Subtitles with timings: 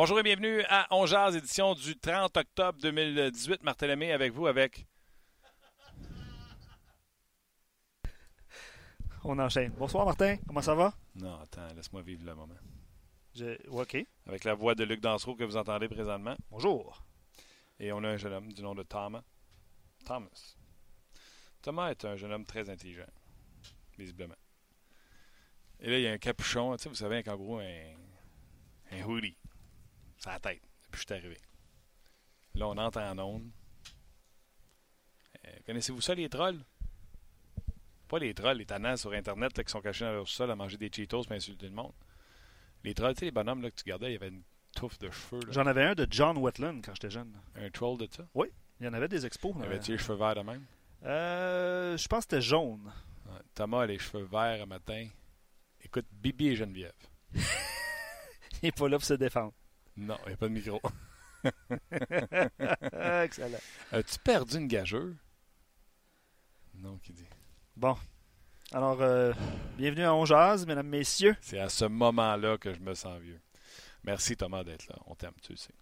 [0.00, 3.62] Bonjour et bienvenue à On Jazz, édition du 30 octobre 2018.
[3.62, 4.86] Martin Lemay avec vous avec.
[9.24, 9.72] On enchaîne.
[9.72, 10.94] Bonsoir Martin, comment ça va?
[11.16, 12.54] Non, attends, laisse-moi vivre le moment.
[13.34, 13.58] Je...
[13.68, 13.98] OK.
[14.26, 16.34] Avec la voix de Luc Dansereau que vous entendez présentement.
[16.50, 17.04] Bonjour.
[17.78, 19.22] Et on a un jeune homme du nom de Thomas.
[20.06, 20.56] Thomas.
[21.60, 23.10] Thomas est un jeune homme très intelligent,
[23.98, 24.32] visiblement.
[25.78, 27.96] Et là, il y a un capuchon, tu sais, vous savez, un kangourou, un,
[28.92, 29.36] un hoodie.
[30.20, 31.38] C'est la tête, depuis que je suis arrivé.
[32.54, 33.50] Là, on entre en onde.
[35.46, 36.62] Euh, Connaissez-vous ça, les trolls?
[38.08, 40.56] Pas les trolls, les tannants sur Internet là, qui sont cachés dans leur sol à
[40.56, 41.92] manger des Cheetos et insulter le monde.
[42.84, 44.42] Les trolls, tu sais, les bonhommes là, que tu gardais, il y avait une
[44.74, 45.40] touffe de cheveux.
[45.50, 47.32] J'en avais un de John Wetland quand j'étais jeune.
[47.54, 48.24] Un troll de ça?
[48.80, 49.52] Il y en avait des expos.
[49.56, 50.64] Il euh, avait-tu les cheveux verts de même?
[51.04, 52.92] euh, je pense que c'était jaune.
[53.26, 55.06] Ouais, Thomas a les cheveux verts un matin.
[55.82, 56.92] Écoute, Bibi et Geneviève.
[57.34, 57.40] Il
[58.64, 59.52] n'est pas là pour se défendre.
[59.96, 60.80] Non, il n'y a pas de micro.
[63.24, 63.58] Excellent.
[63.92, 65.14] As-tu perdu une gageure?
[66.74, 67.26] Non, qui dit.
[67.76, 67.96] Bon.
[68.72, 69.32] Alors, euh,
[69.76, 71.36] bienvenue à On Jazz, mesdames, messieurs.
[71.40, 73.40] C'est à ce moment-là que je me sens vieux.
[74.04, 74.96] Merci Thomas d'être là.
[75.06, 75.74] On t'aime, tu le sais.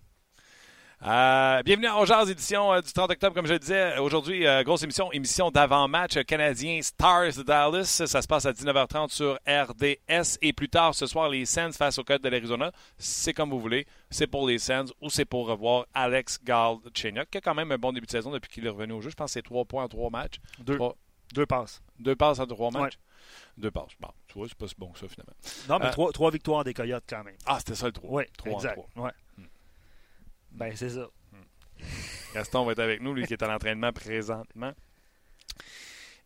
[1.07, 3.99] Euh, bienvenue à Jazz, édition euh, du 30 octobre, comme je le disais.
[3.99, 8.03] Aujourd'hui, euh, grosse émission, émission d'avant-match canadien Stars de Dallas.
[8.05, 10.39] Ça se passe à 19h30 sur RDS.
[10.43, 12.73] Et plus tard ce soir, les Sens face au Code de l'Arizona.
[12.99, 13.87] C'est comme vous voulez.
[14.11, 17.79] C'est pour les Sens ou c'est pour revoir Alex Galchenyuk, qui a quand même un
[17.79, 19.11] bon début de saison depuis qu'il est revenu au jeu.
[19.11, 20.41] Je pense que c'est 3 points en 3 matchs.
[20.59, 20.97] Deux, Trois-
[21.33, 21.81] deux passes.
[22.01, 22.99] Deux passes en 3 matchs.
[23.57, 23.93] Deux passes.
[24.01, 25.35] Bon, tu vois, c'est pas si bon que ça finalement.
[25.69, 27.37] Non, mais Euh, trois, trois victoires des Coyotes quand même.
[27.47, 28.11] Ah, c'était ça le 3.
[28.11, 28.75] Oui, 3 en exact.
[28.95, 29.05] 3.
[29.05, 29.11] Ouais.
[30.53, 30.59] Hmm.
[30.59, 31.09] Ben, c'est ça.
[32.35, 34.73] Gaston va être avec nous, lui qui est à l'entraînement présentement.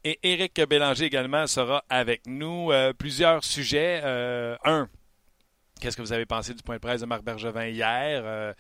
[0.05, 2.73] Et Éric Bélanger également sera avec nous.
[2.73, 4.01] Euh, plusieurs sujets.
[4.03, 4.89] Euh, un,
[5.81, 8.23] qu'est-ce que vous avez pensé du point de presse de Marc Bergevin hier?
[8.25, 8.53] Euh,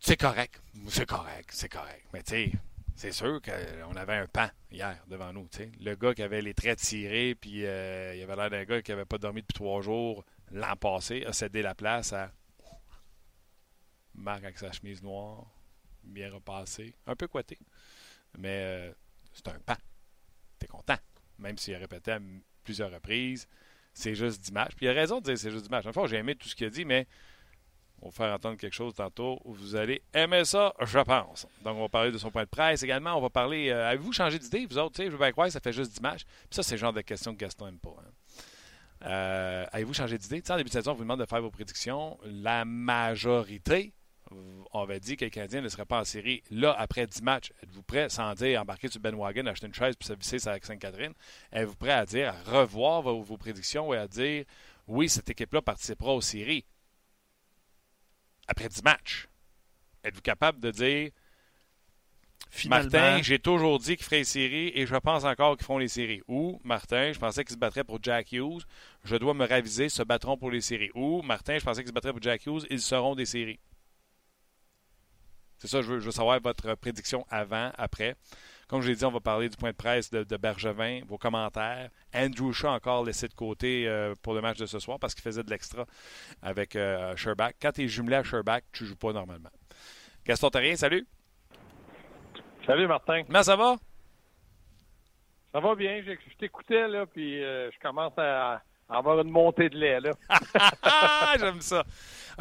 [0.00, 0.62] c'est correct.
[0.88, 1.50] C'est correct.
[1.52, 2.06] C'est correct.
[2.14, 2.52] Mais tu sais,
[2.96, 5.46] c'est sûr qu'on avait un pan hier devant nous.
[5.50, 5.72] tu sais.
[5.82, 9.04] Le gars qui avait les traits tirés, puis il avait l'air d'un gars qui n'avait
[9.04, 12.30] pas dormi depuis trois jours l'an passé, a cédé la place à
[14.20, 15.44] Marc avec sa chemise noire,
[16.04, 17.58] bien repassé, un peu coité.
[18.38, 18.92] Mais euh,
[19.32, 19.76] c'est un pan.
[20.58, 20.98] T'es content.
[21.38, 22.20] Même s'il a répété à
[22.64, 23.48] plusieurs reprises,
[23.94, 24.74] c'est juste 10 matchs.
[24.76, 25.86] Puis il a raison de dire c'est juste 10 matchs.
[25.94, 27.06] En j'ai aimé tout ce qu'il a dit, mais
[28.02, 29.40] on va faire entendre quelque chose tantôt.
[29.44, 31.46] Vous allez aimer ça, je pense.
[31.62, 33.14] Donc, on va parler de son point de presse également.
[33.16, 33.68] On va parler.
[33.70, 34.96] euh, Avez-vous changé d'idée, vous autres?
[34.96, 36.24] Tu sais, je veux bien croire, ça fait juste 10 matchs.
[36.24, 37.94] Puis ça, c'est le genre de question que Gaston n'aime pas.
[37.98, 38.10] hein.
[39.06, 40.42] Euh, Avez-vous changé d'idée?
[40.50, 42.18] En début de saison, on vous demande de faire vos prédictions.
[42.24, 43.92] La majorité
[44.72, 46.42] on avait dit que le Canadien ne serait pas en série.
[46.50, 49.96] Là, après 10 matchs, êtes-vous prêt, sans dire embarquer sur Ben Wagon, acheter une chaise
[49.96, 51.12] puis se visser avec Sainte-Catherine,
[51.52, 54.44] êtes-vous prêt à dire, à revoir vos, vos prédictions et à dire
[54.86, 56.64] oui, cette équipe-là participera aux séries
[58.48, 59.28] après 10 matchs?
[60.02, 61.10] Êtes-vous capable de dire
[62.52, 65.78] Finalement, Martin, j'ai toujours dit qu'ils feraient les séries et je pense encore qu'ils feront
[65.78, 66.20] les séries.
[66.26, 68.64] Ou, Martin, je pensais qu'ils se battraient pour Jack Hughes.
[69.04, 70.90] Je dois me raviser, se battront pour les séries.
[70.94, 72.66] Ou, Martin, je pensais qu'ils se battraient pour Jack Hughes.
[72.70, 73.60] Ils seront des séries.
[75.60, 78.16] C'est ça, je veux, je veux savoir votre prédiction avant, après.
[78.66, 81.18] Comme je l'ai dit, on va parler du point de presse de, de Bergevin, vos
[81.18, 81.90] commentaires.
[82.14, 85.22] Andrew Shaw encore laissé de côté euh, pour le match de ce soir parce qu'il
[85.22, 85.84] faisait de l'extra
[86.40, 87.52] avec euh, Sherbach.
[87.60, 89.50] Quand tu es jumelé à Sherbach, tu joues pas normalement.
[90.24, 91.06] Gaston Terrien, salut.
[92.66, 93.24] Salut Martin.
[93.24, 93.76] Comment ça va?
[95.52, 96.00] Ça va bien?
[96.06, 100.00] Je, je t'écoutais là, puis euh, je commence à, à avoir une montée de lait
[100.00, 100.12] là.
[100.82, 101.84] Ah, j'aime ça.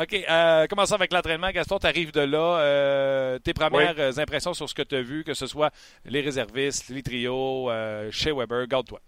[0.01, 1.49] OK, euh, commençons avec l'entraînement.
[1.49, 2.59] Gaston, tu arrives de là.
[2.59, 5.71] Euh, tes premières impressions sur ce que tu as vu, que ce soit
[6.05, 9.01] les réservistes, les trios, euh, chez Weber, garde-toi.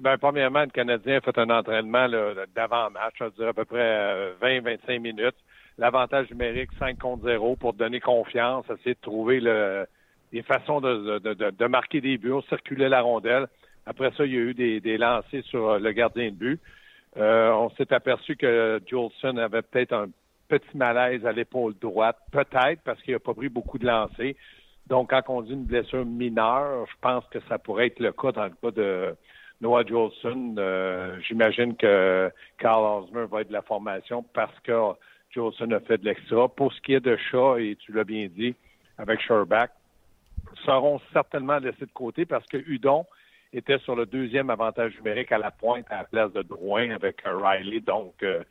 [0.00, 2.06] Ben, premièrement, le Canadien a fait un entraînement
[2.54, 5.36] d'avant-match, ça dure à peu près euh, 20-25 minutes.
[5.78, 9.86] L'avantage numérique 5 contre 0 pour donner confiance, essayer de trouver le,
[10.30, 13.46] des façons de, de, de, de marquer des buts, circuler la rondelle.
[13.86, 16.60] Après ça, il y a eu des, des lancers sur le gardien de but.
[17.16, 20.08] Euh, on s'est aperçu que Jolson avait peut-être un
[20.48, 24.34] petit malaise à l'épaule droite, peut-être parce qu'il n'a pas pris beaucoup de lancers.
[24.86, 28.32] Donc, quand on dit une blessure mineure, je pense que ça pourrait être le cas
[28.32, 29.16] dans le cas de
[29.60, 30.54] Noah Jolson.
[30.58, 34.72] Euh, J'imagine que Carl Osmer va être de la formation parce que
[35.30, 36.48] Jolson a fait de l'extra.
[36.48, 38.54] Pour ce qui est de Shaw, et tu l'as bien dit,
[38.98, 39.70] avec Sherbach,
[40.64, 43.06] seront certainement laissés de côté parce que Udon
[43.58, 47.24] était sur le deuxième avantage numérique à la pointe à la place de Drouin avec
[47.26, 47.80] euh, Riley.
[47.80, 48.42] Donc, euh,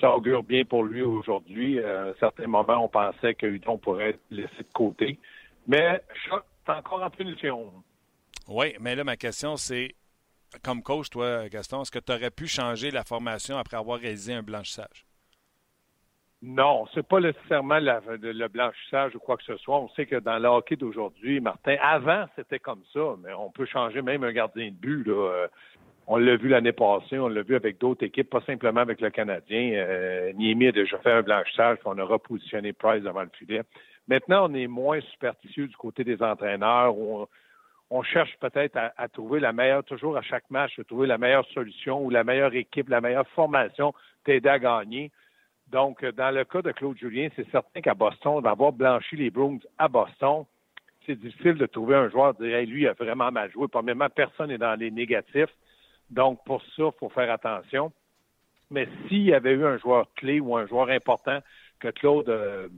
[0.00, 1.78] ça augure bien pour lui aujourd'hui.
[1.78, 5.18] Euh, à un certain moment, on pensait que Udon pourrait être laissé de côté.
[5.66, 7.72] Mais Shaw est encore en punition.
[8.48, 9.94] Oui, mais là, ma question, c'est,
[10.62, 14.34] comme coach, toi, Gaston, est-ce que tu aurais pu changer la formation après avoir réalisé
[14.34, 15.04] un blanchissage?
[16.42, 19.78] Non, c'est pas nécessairement le blanchissage ou quoi que ce soit.
[19.78, 23.66] On sait que dans le hockey d'aujourd'hui, Martin, avant c'était comme ça, mais on peut
[23.66, 25.06] changer même un gardien de but.
[25.06, 25.48] Là.
[26.12, 29.10] On l'a vu l'année passée, on l'a vu avec d'autres équipes, pas simplement avec le
[29.10, 29.74] Canadien.
[29.74, 33.62] Euh, Niemi a déjà fait un blanchissage, puis on a repositionné Price devant le filet.
[34.08, 36.96] Maintenant, on est moins superstitieux du côté des entraîneurs.
[36.98, 37.28] On,
[37.90, 41.16] on cherche peut-être à, à, trouver la meilleure, toujours à chaque match, à trouver la
[41.16, 43.94] meilleure solution ou la meilleure équipe, la meilleure formation,
[44.24, 45.12] t'aider à gagner.
[45.70, 49.58] Donc, dans le cas de Claude Julien, c'est certain qu'à Boston, d'avoir blanchi les Bruins
[49.78, 50.44] à Boston,
[51.06, 53.68] c'est difficile de trouver un joueur qui dirait, lui, il a vraiment mal joué.
[53.68, 55.54] Premièrement, personne n'est dans les négatifs.
[56.10, 57.92] Donc, pour ça, il faut faire attention.
[58.70, 61.38] Mais s'il y avait eu un joueur clé ou un joueur important
[61.78, 62.68] que Claude euh,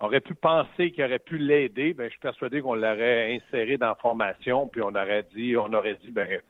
[0.00, 3.88] aurait pu penser qu'il aurait pu l'aider, ben, je suis persuadé qu'on l'aurait inséré dans
[3.88, 6.40] la formation, puis on aurait dit, on aurait dit, ben,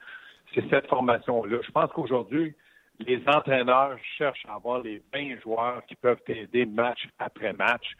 [0.54, 1.58] c'est cette formation-là.
[1.62, 2.54] Je pense qu'aujourd'hui,
[3.06, 7.96] les entraîneurs cherchent à avoir les 20 joueurs qui peuvent aider match après match.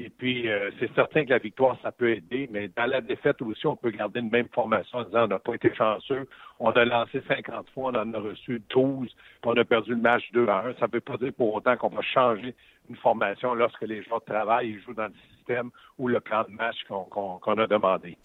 [0.00, 3.42] Et puis, euh, c'est certain que la victoire, ça peut aider, mais dans la défaite
[3.42, 6.28] aussi, on peut garder une même formation en disant on n'a pas été chanceux,
[6.60, 9.14] on a lancé 50 fois, on en a reçu 12, puis
[9.44, 10.74] on a perdu le match 2 à 1.
[10.74, 12.54] Ça ne veut pas dire pour autant qu'on va changer
[12.88, 16.54] une formation lorsque les joueurs travaillent, ils jouent dans le système ou le plan de
[16.54, 18.16] match qu'on a demandé.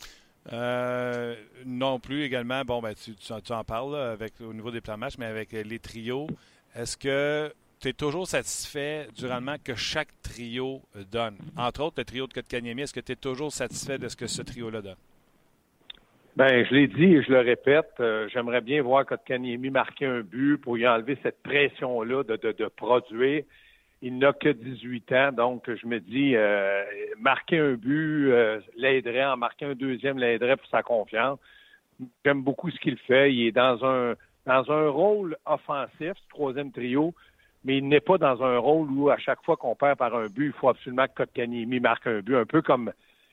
[0.51, 1.35] Euh,
[1.65, 4.99] non plus également, bon, ben, tu, tu, en parles avec, au niveau des plans de
[4.99, 6.27] match, mais avec les trios,
[6.75, 10.81] est-ce que tu es toujours satisfait du rendement que chaque trio
[11.11, 11.37] donne?
[11.57, 14.27] Entre autres, le trio de Kotkaniemi, est-ce que tu es toujours satisfait de ce que
[14.27, 14.97] ce trio-là donne?
[16.35, 20.21] Ben, je l'ai dit et je le répète, euh, j'aimerais bien voir Kotkaniemi marquer un
[20.21, 23.43] but pour y enlever cette pression-là de, de, de produire
[24.05, 26.83] il n'a que 18 ans, donc je me dis, euh,
[27.19, 31.39] marquer un but euh, l'aiderait, en marquer un deuxième l'aiderait pour sa confiance.
[32.25, 33.33] J'aime beaucoup ce qu'il fait.
[33.33, 34.15] Il est dans un
[34.45, 37.13] dans un rôle offensif, ce troisième trio,
[37.63, 40.25] mais il n'est pas dans un rôle où à chaque fois qu'on perd par un
[40.25, 42.91] but, il faut absolument que Kotkaniemi marque un but, un peu comme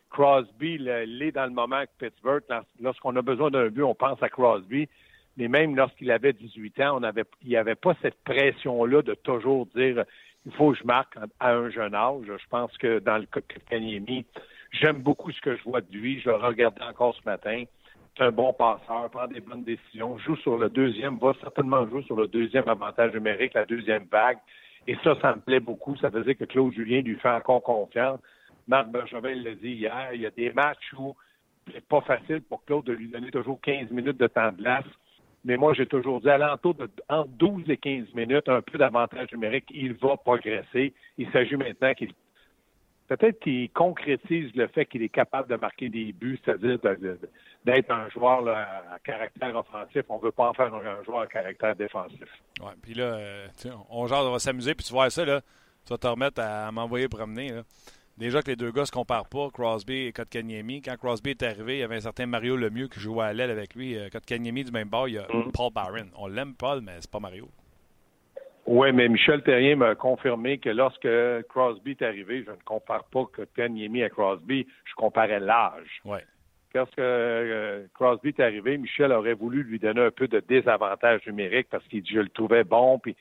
[0.08, 2.44] Crosby l'est dans le moment avec Pittsburgh.
[2.80, 4.88] Lorsqu'on a besoin d'un but, on pense à Crosby.
[5.36, 7.12] Mais même lorsqu'il avait 18 ans, on
[7.42, 10.04] il n'y avait pas cette pression-là de toujours dire
[10.46, 12.24] il faut que je marque à un jeune âge.
[12.26, 14.24] Je pense que dans le cas de Kanyemi,
[14.72, 16.20] j'aime beaucoup ce que je vois de lui.
[16.20, 17.64] Je le regardais encore ce matin.
[18.16, 22.02] C'est un bon passeur, prend des bonnes décisions, joue sur le deuxième, va certainement jouer
[22.02, 24.38] sur le deuxième avantage numérique, la deuxième vague.
[24.86, 25.96] Et ça, ça me plaît beaucoup.
[25.96, 28.20] Ça veut dire que Claude Julien lui fait encore confiance.
[28.66, 31.14] Marc Bergevin l'a dit hier, il y a des matchs où
[31.72, 34.84] c'est pas facile pour Claude de lui donner toujours 15 minutes de temps de glace
[35.44, 38.78] mais moi, j'ai toujours dit, à l'entour de entre 12 et 15 minutes, un peu
[38.78, 40.92] d'avantage numérique, il va progresser.
[41.16, 42.12] Il s'agit maintenant qu'il
[43.08, 46.78] peut-être qu'il concrétise le fait qu'il est capable de marquer des buts, c'est-à-dire
[47.64, 50.02] d'être un joueur à caractère offensif.
[50.08, 52.28] On ne veut pas en faire un joueur à caractère défensif.
[52.60, 53.46] Oui, puis là, euh,
[53.88, 55.40] on va s'amuser, puis tu vois ça, là,
[55.84, 57.50] tu vas te remettre à m'envoyer promener.
[57.50, 57.62] Là.
[58.18, 60.82] Déjà que les deux gars ne se comparent pas, Crosby et Kotkaniemi.
[60.82, 63.50] Quand Crosby est arrivé, il y avait un certain Mario Lemieux qui jouait à l'aile
[63.50, 63.96] avec lui.
[63.96, 65.52] Euh, Kotkaniemi du même bord, il y a mm.
[65.52, 66.10] Paul Barron.
[66.16, 67.48] On l'aime, Paul, mais c'est pas Mario.
[68.66, 71.08] Oui, mais Michel Terrien m'a confirmé que lorsque
[71.48, 76.00] Crosby est arrivé, je ne compare pas Kotkaniemi à Crosby, je comparais l'âge.
[76.04, 76.24] Ouais.
[76.74, 81.66] Lorsque euh, Crosby est arrivé, Michel aurait voulu lui donner un peu de désavantage numérique
[81.68, 83.16] parce qu'il dit je le trouvais bon, puis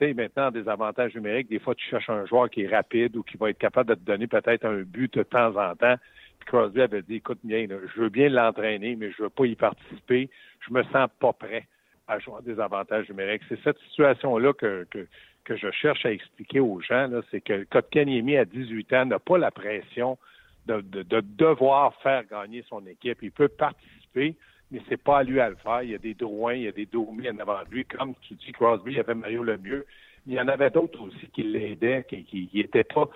[0.00, 3.36] maintenant, des avantages numériques, des fois, tu cherches un joueur qui est rapide ou qui
[3.36, 5.96] va être capable de te donner peut-être un but de temps en temps.
[6.38, 9.54] Puis Crosby avait dit, écoute bien, je veux bien l'entraîner, mais je veux pas y
[9.54, 10.28] participer.
[10.66, 11.66] Je me sens pas prêt
[12.08, 13.42] à jouer des avantages numériques.
[13.48, 15.06] C'est cette situation-là que, que,
[15.44, 17.08] que, je cherche à expliquer aux gens.
[17.30, 20.18] C'est que Kotkaniemi, à 18 ans, n'a pas la pression
[20.66, 23.18] de, de devoir faire gagner son équipe.
[23.22, 24.36] Il peut participer,
[24.76, 25.82] mais c'est pas à lui à le faire.
[25.82, 27.84] Il y a des Drouin, il y a des Domi en avant lui.
[27.86, 29.86] Comme tu dis, Crosby, il y avait Mario Lemieux.
[30.26, 33.08] Il y en avait d'autres aussi qui l'aidaient, qui n'étaient pas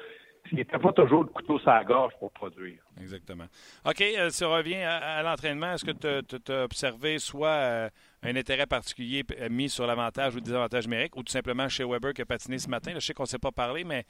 [0.52, 2.78] n'était pas toujours le couteau sur la gorge pour produire.
[3.00, 3.44] Exactement.
[3.84, 7.90] OK, euh, si on revient à, l'entraînement, est-ce que tu as observé soit euh,
[8.22, 12.14] un intérêt particulier mis sur l'avantage ou le désavantage numérique, ou tout simplement chez Weber
[12.14, 12.92] qui a patiné ce matin?
[12.94, 14.04] je sais qu'on ne s'est pas parlé, mais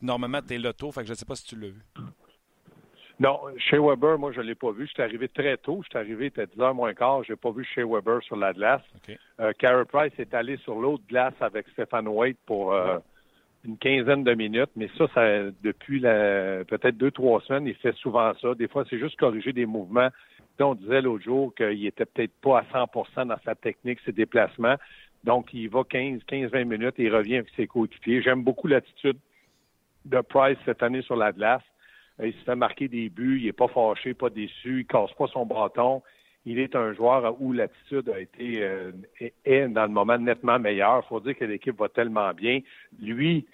[0.00, 1.82] normalement, tu es loto, fait je ne sais pas si tu l'as vu.
[3.22, 4.84] Non, chez Weber, moi, je ne l'ai pas vu.
[4.84, 5.80] Je suis arrivé très tôt.
[5.84, 7.22] Je suis arrivé, il était 10 h moins quart.
[7.22, 8.82] Je n'ai pas vu chez Weber sur la glace.
[8.96, 9.16] Okay.
[9.38, 12.98] Euh, Carey Price est allé sur l'autre glace avec Stéphane White pour euh,
[13.64, 14.72] une quinzaine de minutes.
[14.74, 15.22] Mais ça, ça
[15.62, 18.56] depuis peut-être deux, trois semaines, il fait souvent ça.
[18.56, 20.08] Des fois, c'est juste corriger des mouvements.
[20.58, 24.76] On disait l'autre jour qu'il était peut-être pas à 100% dans sa technique, ses déplacements.
[25.22, 28.20] Donc, il va 15, 15, 20 minutes et il revient avec ses coéquipiers.
[28.20, 29.18] J'aime beaucoup l'attitude
[30.06, 31.62] de Price cette année sur la glace.
[32.20, 35.12] Euh, il se fait marquer des buts, il n'est pas fâché, pas déçu, il casse
[35.12, 36.02] pas son bâton.
[36.44, 38.90] Il est un joueur où l'attitude a été euh,
[39.44, 41.02] est dans le moment nettement meilleure.
[41.04, 42.60] Il faut dire que l'équipe va tellement bien.
[43.00, 43.46] Lui,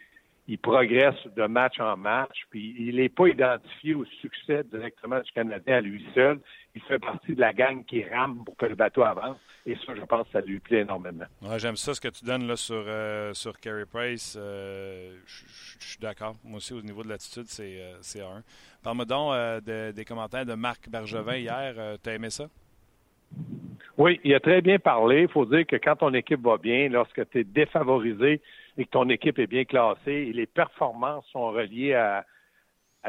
[0.48, 5.30] il progresse de match en match, puis il n'est pas identifié au succès directement du
[5.32, 6.40] Canadien à lui seul.
[6.74, 9.36] Il fait partie de la gang qui rame pour que le bateau avance.
[9.66, 11.26] Et ça, je pense que ça lui plaît énormément.
[11.42, 14.38] Ouais, J'aime ça, ce que tu donnes là, sur, euh, sur Carey Price.
[14.40, 16.34] Euh, je suis d'accord.
[16.42, 18.42] Moi aussi, au niveau de l'attitude, c'est euh, un.
[18.82, 19.34] Parle-moi donc
[19.66, 21.74] de, des commentaires de Marc Bergevin hier.
[22.02, 22.48] tu as aimé ça?
[23.98, 25.22] Oui, il a très bien parlé.
[25.22, 28.40] Il faut dire que quand ton équipe va bien, lorsque tu es défavorisé,
[28.78, 32.24] et que ton équipe est bien classée et les performances sont reliées à,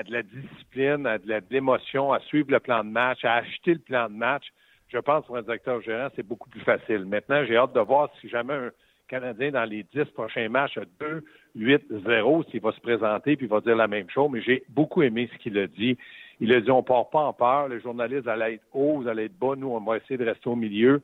[0.04, 3.80] de la discipline, à de l'émotion, à suivre le plan de match, à acheter le
[3.80, 4.46] plan de match,
[4.90, 7.06] je pense pour un directeur gérant, c'est beaucoup plus facile.
[7.06, 8.72] Maintenant, j'ai hâte de voir si jamais un
[9.08, 11.24] Canadien dans les dix prochains matchs a 2,
[11.56, 14.30] 8, 0, s'il va se présenter puis va dire la même chose.
[14.32, 15.98] Mais j'ai beaucoup aimé ce qu'il a dit.
[16.40, 17.68] Il a dit on part pas en peur.
[17.68, 19.56] Les journalistes allaient être hauts, allaient être bas.
[19.58, 21.02] Nous, on va essayer de rester au milieu.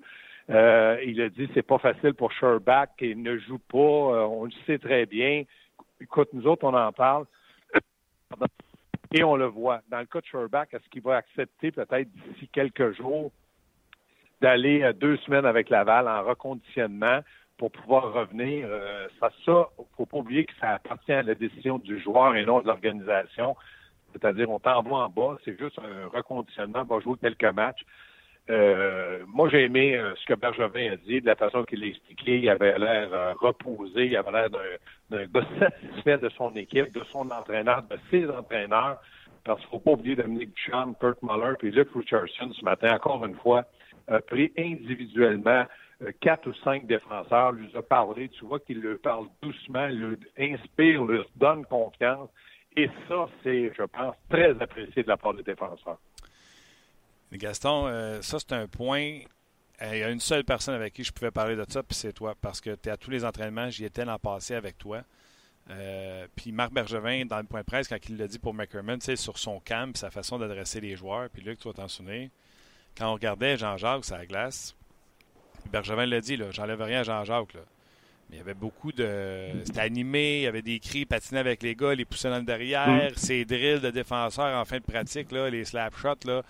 [0.49, 4.45] Euh, il a dit c'est pas facile pour Sherbach, il ne joue pas, euh, on
[4.45, 5.43] le sait très bien.
[5.99, 7.25] Écoute, nous autres, on en parle
[9.11, 9.81] et on le voit.
[9.89, 13.31] Dans le cas de Sherbach, est-ce qu'il va accepter peut-être d'ici quelques jours
[14.39, 17.21] d'aller euh, deux semaines avec Laval en reconditionnement
[17.57, 18.67] pour pouvoir revenir?
[19.19, 22.59] ça, ça, faut pas oublier que ça appartient à la décision du joueur et non
[22.59, 23.55] de l'organisation.
[24.11, 27.81] C'est-à-dire, on t'envoie en bas, c'est juste un reconditionnement, on va jouer quelques matchs.
[28.49, 31.87] Euh, moi, j'ai aimé euh, ce que Bergevin a dit, de la façon qu'il l'a
[31.87, 32.39] expliqué.
[32.39, 34.49] Il avait l'air euh, reposé, il avait l'air
[35.09, 38.99] d'un gars satisfait de son équipe, de son entraîneur, de ses entraîneurs.
[39.43, 42.95] Parce qu'il ne faut pas oublier Dominique Duchamp, Kurt Muller, puis Luke Richardson ce matin,
[42.95, 43.63] encore une fois,
[44.07, 45.65] a pris individuellement
[46.19, 48.29] quatre ou cinq défenseurs, lui a parlé.
[48.29, 52.29] Tu vois qu'il leur parle doucement, leur inspire, leur donne confiance.
[52.75, 55.99] Et ça, c'est, je pense, très apprécié de la part des défenseurs.
[57.31, 59.19] Gaston, euh, ça, c'est un point.
[59.81, 62.13] Il y a une seule personne avec qui je pouvais parler de ça, puis c'est
[62.13, 65.03] toi, parce que tu es à tous les entraînements, j'y étais l'an passé avec toi.
[65.69, 69.01] Euh, puis Marc Bergevin, dans le point de presse, quand il l'a dit pour McCormick,
[69.17, 72.29] sur son camp, sa façon d'adresser les joueurs, puis tu vas t'en souvenir,
[72.97, 74.75] quand on regardait Jean-Jacques sur la glace,
[75.71, 77.55] Bergevin l'a dit, là, j'enlève rien à Jean-Jacques,
[78.29, 79.49] Mais il y avait beaucoup de.
[79.65, 82.43] C'était animé, il y avait des cris, patiner avec les gars, les pousser dans le
[82.43, 83.15] derrière, mm.
[83.15, 86.43] ces drills de défenseurs en fin de pratique, là, les slap shots, là.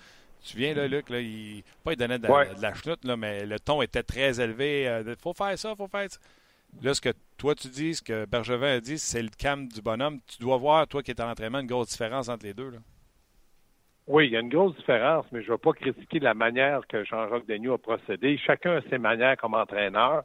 [0.46, 2.28] Tu viens, là, Luc, là, il, pas il donnait de,
[2.60, 4.82] la chenoute, là, mais le ton était très élevé.
[4.82, 6.20] Il euh, faut faire ça, faut faire ça.
[6.82, 9.82] Là, ce que toi tu dis, ce que Bergevin a dit, c'est le cam du
[9.82, 10.20] bonhomme.
[10.26, 12.70] Tu dois voir, toi qui es en entraînement, une grosse différence entre les deux.
[12.70, 12.78] Là.
[14.06, 16.86] Oui, il y a une grosse différence, mais je ne vais pas critiquer la manière
[16.86, 18.38] que Jean-Jacques Daigneault a procédé.
[18.38, 20.22] Chacun a ses manières comme entraîneur,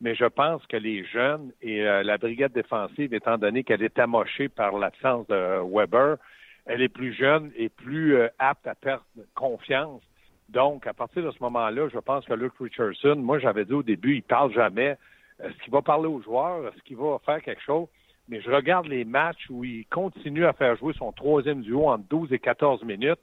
[0.00, 3.98] mais je pense que les jeunes et euh, la brigade défensive, étant donné qu'elle est
[3.98, 6.18] amochée par l'absence de Weber,
[6.66, 9.04] elle est plus jeune et plus euh, apte à perdre
[9.34, 10.02] confiance.
[10.48, 13.82] Donc, à partir de ce moment-là, je pense que Luke Richardson, moi, j'avais dit au
[13.82, 14.96] début, il parle jamais.
[15.42, 16.68] Est-ce qu'il va parler aux joueurs?
[16.68, 17.88] Est-ce qu'il va faire quelque chose?
[18.28, 21.98] Mais je regarde les matchs où il continue à faire jouer son troisième duo en
[21.98, 23.20] 12 et 14 minutes.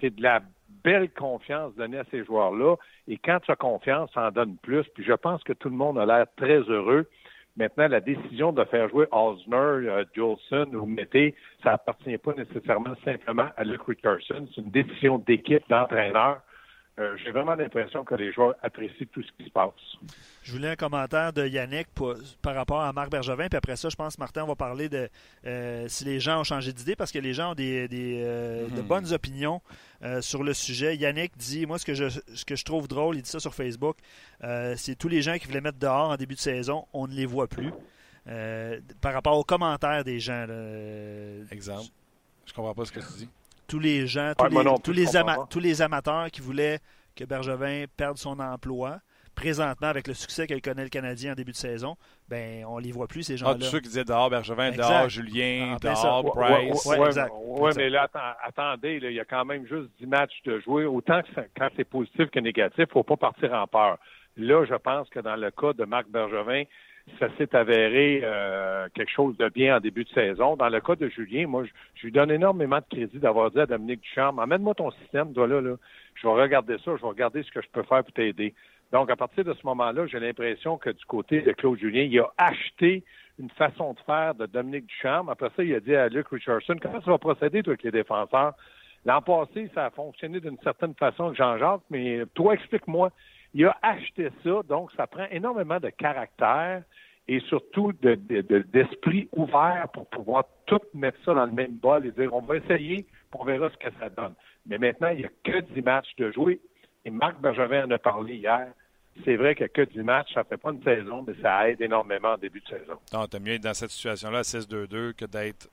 [0.00, 0.42] C'est de la
[0.84, 2.76] belle confiance donnée à ces joueurs-là.
[3.08, 4.84] Et quand tu as confiance, ça en donne plus.
[4.94, 7.08] Puis je pense que tout le monde a l'air très heureux.
[7.56, 12.94] Maintenant, la décision de faire jouer Osner, euh, Jolson ou Mété, ça appartient pas nécessairement
[13.04, 14.46] simplement à Luke Richardson.
[14.54, 16.42] C'est une décision d'équipe, d'entraîneur.
[16.98, 19.74] Euh, j'ai vraiment l'impression que les joueurs apprécient tout ce qui se passe.
[20.42, 21.88] Je voulais un commentaire de Yannick
[22.40, 25.10] par rapport à Marc Bergevin, puis après ça, je pense, Martin, on va parler de
[25.44, 28.82] euh, si les gens ont changé d'idée, parce que les gens ont des, de mhm.
[28.82, 29.60] bonnes opinions
[30.20, 30.96] sur le sujet.
[30.96, 33.54] Yannick dit, moi, ce que je, ce que je trouve drôle, il dit ça sur
[33.54, 33.96] Facebook,
[34.76, 37.26] c'est tous les gens qui voulaient mettre dehors en début de saison, on ne les
[37.26, 37.72] voit plus.
[39.02, 40.46] par rapport aux commentaires des gens.
[41.50, 41.90] Exemple.
[42.46, 43.28] Je comprends pas ce que tu dis
[43.66, 45.06] tous les gens, tous, les,
[45.50, 46.78] tous, les amateurs qui voulaient
[47.14, 48.98] que Bergevin perde son emploi,
[49.34, 51.96] présentement, avec le succès qu'elle connaît le Canadien en début de saison,
[52.28, 53.52] ben on les voit plus, ces ah, gens-là.
[53.56, 56.86] Ah, tous ceux qui disaient dehors Bergevin, dehors Julien, dehors Price.
[56.86, 58.08] Oui, mais là,
[58.44, 60.84] attendez, il y a quand même juste 10 matchs de jouer.
[60.84, 63.98] Autant que quand c'est positif que négatif, il ne faut pas partir en peur.
[64.36, 66.64] Là, je pense que dans le cas de Marc Bergevin,
[67.18, 70.56] ça s'est avéré euh, quelque chose de bien en début de saison.
[70.56, 73.66] Dans le cas de Julien, moi, je, lui donne énormément de crédit d'avoir dit à
[73.66, 75.76] Dominique Ducharme, amène-moi ton système, toi là, là.
[76.14, 78.54] Je vais regarder ça, je vais regarder ce que je peux faire pour t'aider.
[78.92, 82.18] Donc, à partir de ce moment-là, j'ai l'impression que du côté de Claude Julien, il
[82.20, 83.02] a acheté
[83.38, 85.28] une façon de faire de Dominique Ducharme.
[85.28, 87.90] Après ça, il a dit à Luc Richardson, comment ça va procéder, toi, avec les
[87.90, 88.54] défenseurs?
[89.04, 93.10] L'an passé, ça a fonctionné d'une certaine façon avec Jean-Jacques, mais toi, explique-moi.
[93.58, 96.82] Il a acheté ça, donc ça prend énormément de caractère
[97.26, 102.34] et surtout d'esprit ouvert pour pouvoir tout mettre ça dans le même bol et dire
[102.34, 104.34] on va essayer, on verra ce que ça donne.
[104.66, 106.60] Mais maintenant, il n'y a que 10 matchs de jouer.
[107.06, 108.68] Et Marc Bergevin en a parlé hier.
[109.24, 112.32] c'est vrai que que du match, ça fait pas une saison, mais ça aide énormément
[112.32, 112.98] en début de saison.
[113.14, 115.70] Non, t'as mieux être dans cette situation-là, 6-2-2, que d'être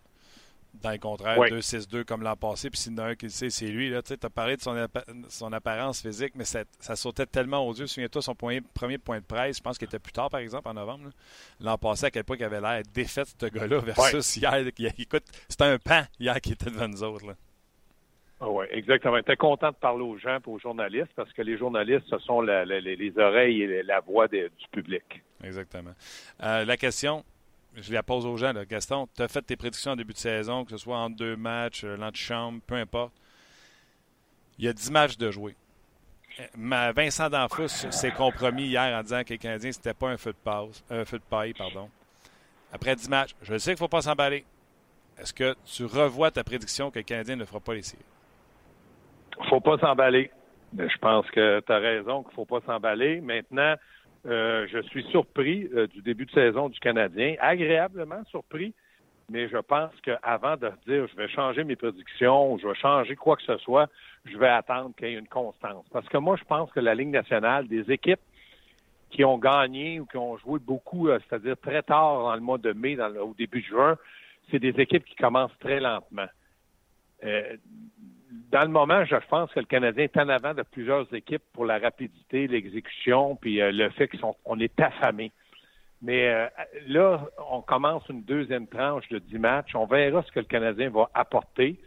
[0.74, 2.70] dans le contraire, 2-6-2 comme l'an passé.
[2.70, 3.94] Puis s'il y en a un qui le sait, c'est lui.
[4.06, 6.66] Tu as parlé de son, apparence physique, mais ça,
[6.96, 7.88] sautait tellement aux yeux.
[7.88, 10.74] Souviens-toi, son premier point de presse, je pense qu'il était plus tard, par exemple, en
[10.74, 11.10] novembre.
[11.60, 14.54] L'an passé, à quel point il avait l'air défait, ce gars-là, versus hier.
[14.98, 17.36] écoute, c'était un pan hier qui était devant nous autres.
[18.42, 19.16] Ah oui, exactement.
[19.18, 22.42] J'étais content de parler aux gens et aux journalistes parce que les journalistes, ce sont
[22.42, 25.24] les oreilles et la voix du public.
[25.44, 25.94] Exactement.
[26.42, 27.24] Euh, la question,
[27.76, 28.54] je la pose aux gens.
[28.68, 31.36] Gaston, tu as fait tes prédictions en début de saison, que ce soit en deux
[31.36, 33.14] matchs, euh, l'antichambre, peu importe.
[34.60, 35.56] Il y a dix matchs de jouer.
[36.40, 40.32] Euh, Vincent Danfous s'est compromis hier en disant que les Canadiens, c'était pas un feu
[40.32, 41.90] de passe, un feu de paille, pardon.
[42.72, 44.46] Après dix matchs, je sais qu'il ne faut pas s'emballer.
[45.18, 48.04] Est-ce que tu revois ta prédiction que le Canadien ne fera pas les séries?
[49.38, 50.32] Il ne faut pas s'emballer.
[50.76, 53.22] Je pense que tu as raison qu'il ne faut pas s'emballer.
[53.22, 53.76] Maintenant,
[54.26, 58.74] euh, je suis surpris euh, du début de saison du Canadien, agréablement surpris,
[59.30, 63.36] mais je pense qu'avant de dire je vais changer mes prédictions, je vais changer quoi
[63.36, 63.90] que ce soit,
[64.26, 65.86] je vais attendre qu'il y ait une constance.
[65.92, 68.22] Parce que moi, je pense que la Ligue nationale, des équipes
[69.10, 72.58] qui ont gagné ou qui ont joué beaucoup, euh, c'est-à-dire très tard dans le mois
[72.58, 73.98] de mai, au début de juin,
[74.50, 76.28] c'est des équipes qui commencent très lentement
[78.52, 81.66] dans le moment, je pense que le Canadien est en avant de plusieurs équipes pour
[81.66, 85.32] la rapidité, l'exécution, puis euh, le fait qu'on est affamé.
[86.02, 86.48] Mais euh,
[86.88, 87.22] là,
[87.52, 89.76] on commence une deuxième tranche de 10 matchs.
[89.76, 91.80] On verra ce que le Canadien va apporter.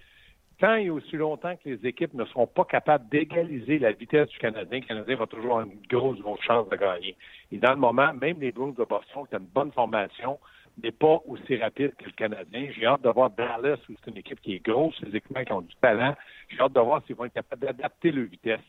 [0.58, 4.38] Tant et aussi longtemps que les équipes ne seront pas capables d'égaliser la vitesse du
[4.38, 7.14] Canadien, le Canadien va toujours avoir une grosse, grosse chance de gagner.
[7.52, 10.38] Et dans le moment, même les Blues de Boston, qui ont une bonne formation,
[10.82, 12.68] n'est pas aussi rapide que le Canadien.
[12.74, 15.62] J'ai hâte de voir Dallas, où c'est une équipe qui est grosse, physiquement, qui ont
[15.62, 16.14] du talent.
[16.48, 18.60] J'ai hâte de voir s'ils vont être capables d'adapter leur vitesse.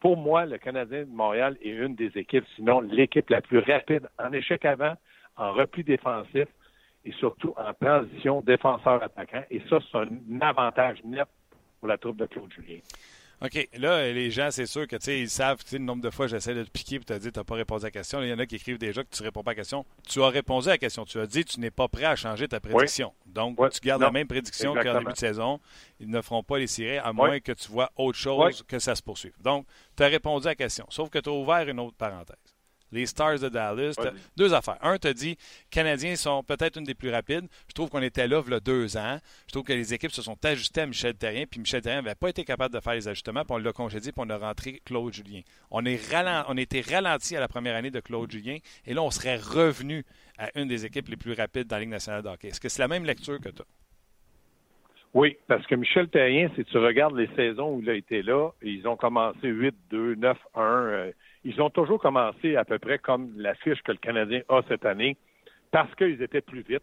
[0.00, 4.08] Pour moi, le Canadien de Montréal est une des équipes, sinon l'équipe la plus rapide
[4.18, 4.94] en échec avant,
[5.36, 6.48] en repli défensif
[7.04, 9.44] et surtout en transition défenseur-attaquant.
[9.50, 11.28] Et ça, c'est un avantage net
[11.78, 12.78] pour la troupe de Claude Julien.
[13.44, 13.68] OK.
[13.74, 16.70] Là, les gens, c'est sûr que ils savent le nombre de fois j'essaie de te
[16.70, 18.22] piquer et te dire que tu n'as pas répondu à la question.
[18.22, 19.84] Il y en a qui écrivent déjà que tu ne réponds pas à la question.
[20.08, 21.04] Tu as répondu à la question.
[21.04, 23.12] Tu as dit tu n'es pas prêt à changer ta prédiction.
[23.26, 25.60] Donc, tu gardes la même prédiction qu'en début de saison.
[25.98, 28.94] Ils ne feront pas les séries à moins que tu vois autre chose que ça
[28.94, 29.34] se poursuive.
[29.40, 30.86] Donc, tu as répondu à la question.
[30.88, 32.36] Sauf que tu as ouvert une autre parenthèse
[32.92, 33.94] les Stars de Dallas.
[34.36, 34.78] Deux affaires.
[34.82, 35.36] Un, tu as dit,
[35.70, 37.46] Canadiens sont peut-être une des plus rapides.
[37.68, 39.18] Je trouve qu'on était là il y a deux ans.
[39.46, 42.14] Je trouve que les équipes se sont ajustées à Michel Terrien, puis Michel Terrien n'avait
[42.14, 44.80] pas été capable de faire les ajustements, puis on l'a congédié, puis on a rentré
[44.84, 45.40] Claude Julien.
[45.70, 46.00] On, est
[46.48, 49.36] on a été ralenti à la première année de Claude Julien, et là, on serait
[49.36, 50.04] revenu
[50.38, 52.48] à une des équipes les plus rapides dans la Ligue nationale de hockey.
[52.48, 53.66] Est-ce que c'est la même lecture que tu as?
[55.14, 58.50] Oui, parce que Michel Terrien, si tu regardes les saisons où il a été là,
[58.62, 61.12] ils ont commencé 8-2, 9-1
[61.44, 64.84] ils ont toujours commencé à peu près comme la fiche que le Canadien a cette
[64.84, 65.16] année,
[65.70, 66.82] parce qu'ils étaient plus vite,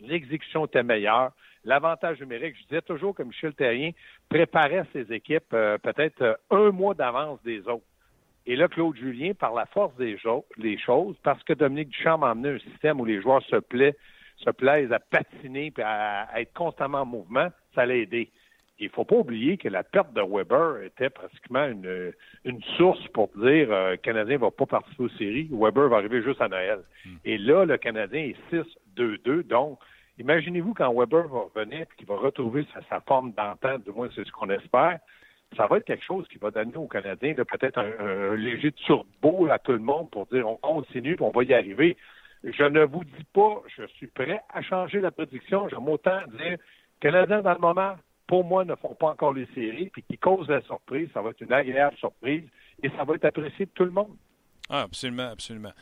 [0.00, 1.32] l'exécution était meilleure,
[1.64, 2.56] l'avantage numérique.
[2.60, 3.90] Je disais toujours que Michel Terrien
[4.28, 7.84] préparait ses équipes euh, peut-être euh, un mois d'avance des autres.
[8.44, 12.56] Et là, Claude Julien, par la force des, choses, parce que Dominique Duchamp a amené
[12.56, 13.56] un système où les joueurs se,
[14.38, 18.30] se plaisent à patiner et à, être constamment en mouvement, ça l'a aidé
[18.78, 22.12] il ne faut pas oublier que la perte de Weber était pratiquement une,
[22.44, 25.48] une source pour dire euh, le Canadien ne va pas participer aux séries.
[25.52, 26.80] Weber va arriver juste à Noël.
[27.04, 27.16] Hmm.
[27.24, 29.44] Et là, le Canadien est 6-2-2.
[29.44, 29.78] Donc,
[30.18, 34.26] imaginez-vous quand Weber va revenir et qu'il va retrouver sa, forme d'entente, du moins c'est
[34.26, 34.98] ce qu'on espère.
[35.56, 39.58] Ça va être quelque chose qui va donner aux Canadiens peut-être un, léger turbo à
[39.58, 41.96] tout le monde pour dire on continue et on va y arriver.
[42.42, 45.68] Je ne vous dis pas, je suis prêt à changer la prédiction.
[45.68, 46.56] J'aime autant dire
[47.00, 50.48] Canadien dans le moment, pour moi, ne font pas encore les séries, puis qui causent
[50.48, 51.08] la surprise.
[51.12, 52.44] Ça va être une agréable surprise
[52.82, 54.16] et ça va être apprécié de tout le monde.
[54.70, 55.72] Ah, absolument, absolument.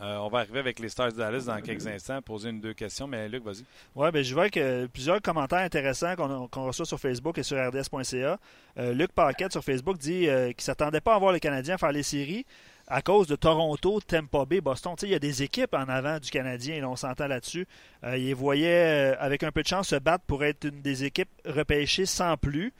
[0.00, 2.74] Euh, on va arriver avec les Stars de Dallas dans quelques instants, poser une deux
[2.74, 3.64] questions, mais Luc, vas-y.
[3.94, 8.38] Oui, ben, je vois que plusieurs commentaires intéressants qu'on reçoit sur Facebook et sur rds.ca.
[8.78, 11.78] Euh, Luc Paquette sur Facebook dit euh, qu'il ne s'attendait pas à voir les Canadiens
[11.78, 12.44] faire les séries
[12.88, 14.94] à cause de Toronto, Tampa Bay, Boston.
[15.02, 17.66] Il y a des équipes en avant du Canadien, on s'entend là-dessus.
[18.04, 21.30] Euh, il voyait, avec un peu de chance, se battre pour être une des équipes
[21.46, 22.72] repêchées sans plus.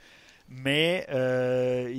[0.49, 1.91] Mais euh,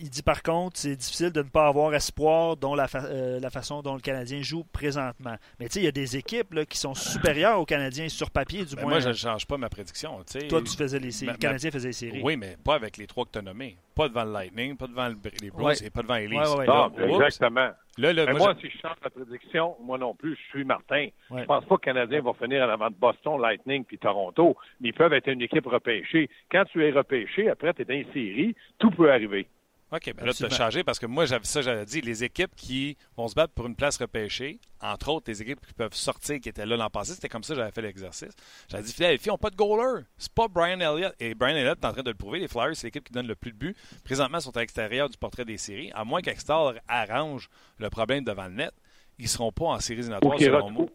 [0.00, 3.48] il, dit par contre, c'est difficile de ne pas avoir espoir dans la, euh, la
[3.48, 5.36] façon dont le Canadien joue présentement.
[5.58, 8.30] Mais tu sais, il y a des équipes là, qui sont supérieures aux Canadiens sur
[8.30, 8.90] papier, du ben, moins.
[8.92, 10.22] Moi, je ne change pas ma prédiction.
[10.48, 11.32] Toi, tu faisais les séries.
[11.32, 12.20] le Canadien faisait les séries.
[12.22, 13.78] Oui, mais pas avec les trois que tu as nommés.
[13.94, 17.08] Pas devant le Lightning, pas devant les Blues et pas devant les Leafs.
[17.08, 17.70] exactement.
[17.98, 21.08] mais moi, si je change la prédiction, moi non plus, je suis Martin.
[21.30, 23.98] Je Je pense pas que le Canadien va finir en avant de Boston, Lightning puis
[23.98, 26.30] Toronto, mais ils peuvent être une équipe repêchée.
[26.50, 29.46] Quand tu es repêché, après, tu es dans une série, tout peut arriver.
[29.92, 32.54] OK, ben là, tu as changé parce que moi, j'avais ça, j'avais dit, les équipes
[32.56, 36.40] qui vont se battre pour une place repêchée, entre autres, les équipes qui peuvent sortir,
[36.40, 38.32] qui étaient là l'an passé, c'était comme ça que j'avais fait l'exercice.
[38.68, 40.04] J'avais dit, les filles n'ont pas de goaler.
[40.16, 41.14] C'est pas Brian Elliott.
[41.20, 42.38] Et Brian Elliott est en train de le prouver.
[42.38, 43.76] Les Flyers, c'est l'équipe qui donne le plus de buts.
[44.02, 45.90] Présentement, ils sont à l'extérieur du portrait des séries.
[45.94, 48.72] À moins qu'Extar arrange le problème devant le net,
[49.18, 50.88] ils ne seront pas en séries éliminatoires, ou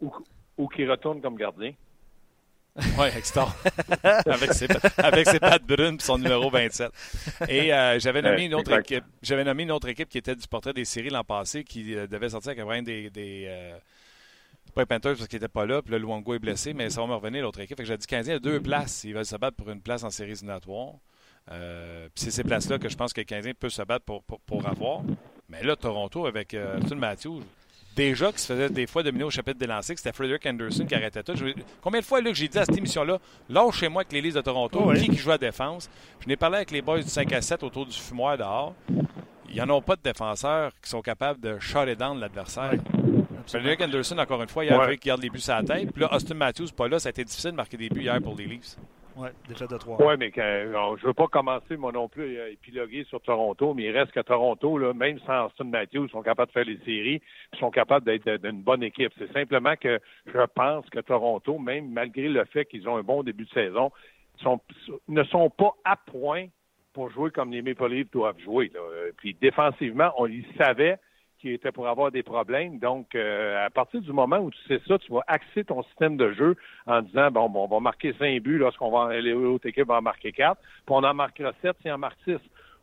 [0.56, 1.72] Ou, qui retournent comme gardien.
[2.98, 3.06] Oui,
[4.26, 6.90] avec, ses, avec ses pattes brunes et son numéro 27.
[7.48, 9.04] Et euh, j'avais nommé une autre équipe.
[9.22, 12.06] J'avais nommé une autre équipe qui était du portrait des séries l'an passé, qui euh,
[12.06, 13.76] devait sortir avec un des, des euh,
[14.74, 17.00] pas les Panthers parce qu'il n'était pas là, puis le Luongo est blessé, mais ça
[17.00, 17.82] va me revenir l'autre équipe.
[17.82, 19.04] j'ai dit 15 il y a deux places.
[19.04, 20.94] Il va se battre pour une place en séries éliminatoires.
[21.50, 24.66] Euh, c'est ces places-là que je pense que le Canadien peut se battre pour, pour,
[24.68, 25.02] avoir.
[25.48, 27.42] Mais là, Toronto, avec euh, Matthews,
[27.98, 30.94] déjà qui se faisait des fois dominer au chapitre des lancers, c'était Frederick Anderson qui
[30.94, 31.34] arrêtait tout.
[31.82, 33.18] combien de fois là, que j'ai dit à cette émission-là,
[33.72, 35.90] chez moi avec les Leafs de Toronto, qui, qui joue à défense?
[36.20, 38.74] Je n'ai parlé avec les boys du 5 à 7 autour du fumoir dehors.
[39.48, 42.74] Il n'y en a pas de défenseurs qui sont capables de shut down l'adversaire.
[43.46, 44.96] Frederick Anderson, encore une fois, il a ouais.
[44.98, 45.90] qui garde les buts à la tête.
[45.90, 48.20] Puis là, Austin Matthews, pas là, ça a été difficile de marquer des buts hier
[48.20, 48.76] pour les Leafs.
[49.18, 50.00] Oui, déjà de trois.
[50.00, 53.84] Oui, mais je ne veux pas commencer, moi non plus, à épiloguer sur Toronto, mais
[53.84, 57.20] il reste que Toronto, même sans Austin Matthews, ils sont capables de faire les séries,
[57.52, 59.12] ils sont capables d'être d'une bonne équipe.
[59.18, 63.24] C'est simplement que je pense que Toronto, même malgré le fait qu'ils ont un bon
[63.24, 63.90] début de saison,
[64.40, 64.60] sont,
[65.08, 66.46] ne sont pas à point
[66.92, 68.70] pour jouer comme les Maple Leafs doivent jouer.
[69.16, 70.98] Puis défensivement, on y savait
[71.38, 72.78] qui était pour avoir des problèmes.
[72.78, 76.16] Donc, euh, à partir du moment où tu sais ça, tu vas axer ton système
[76.16, 79.86] de jeu en disant, bon, bon on va marquer cinq buts lorsqu'on va, l'autre équipe
[79.86, 82.40] va en marquer quatre, puis on en marquera sept si on marque six.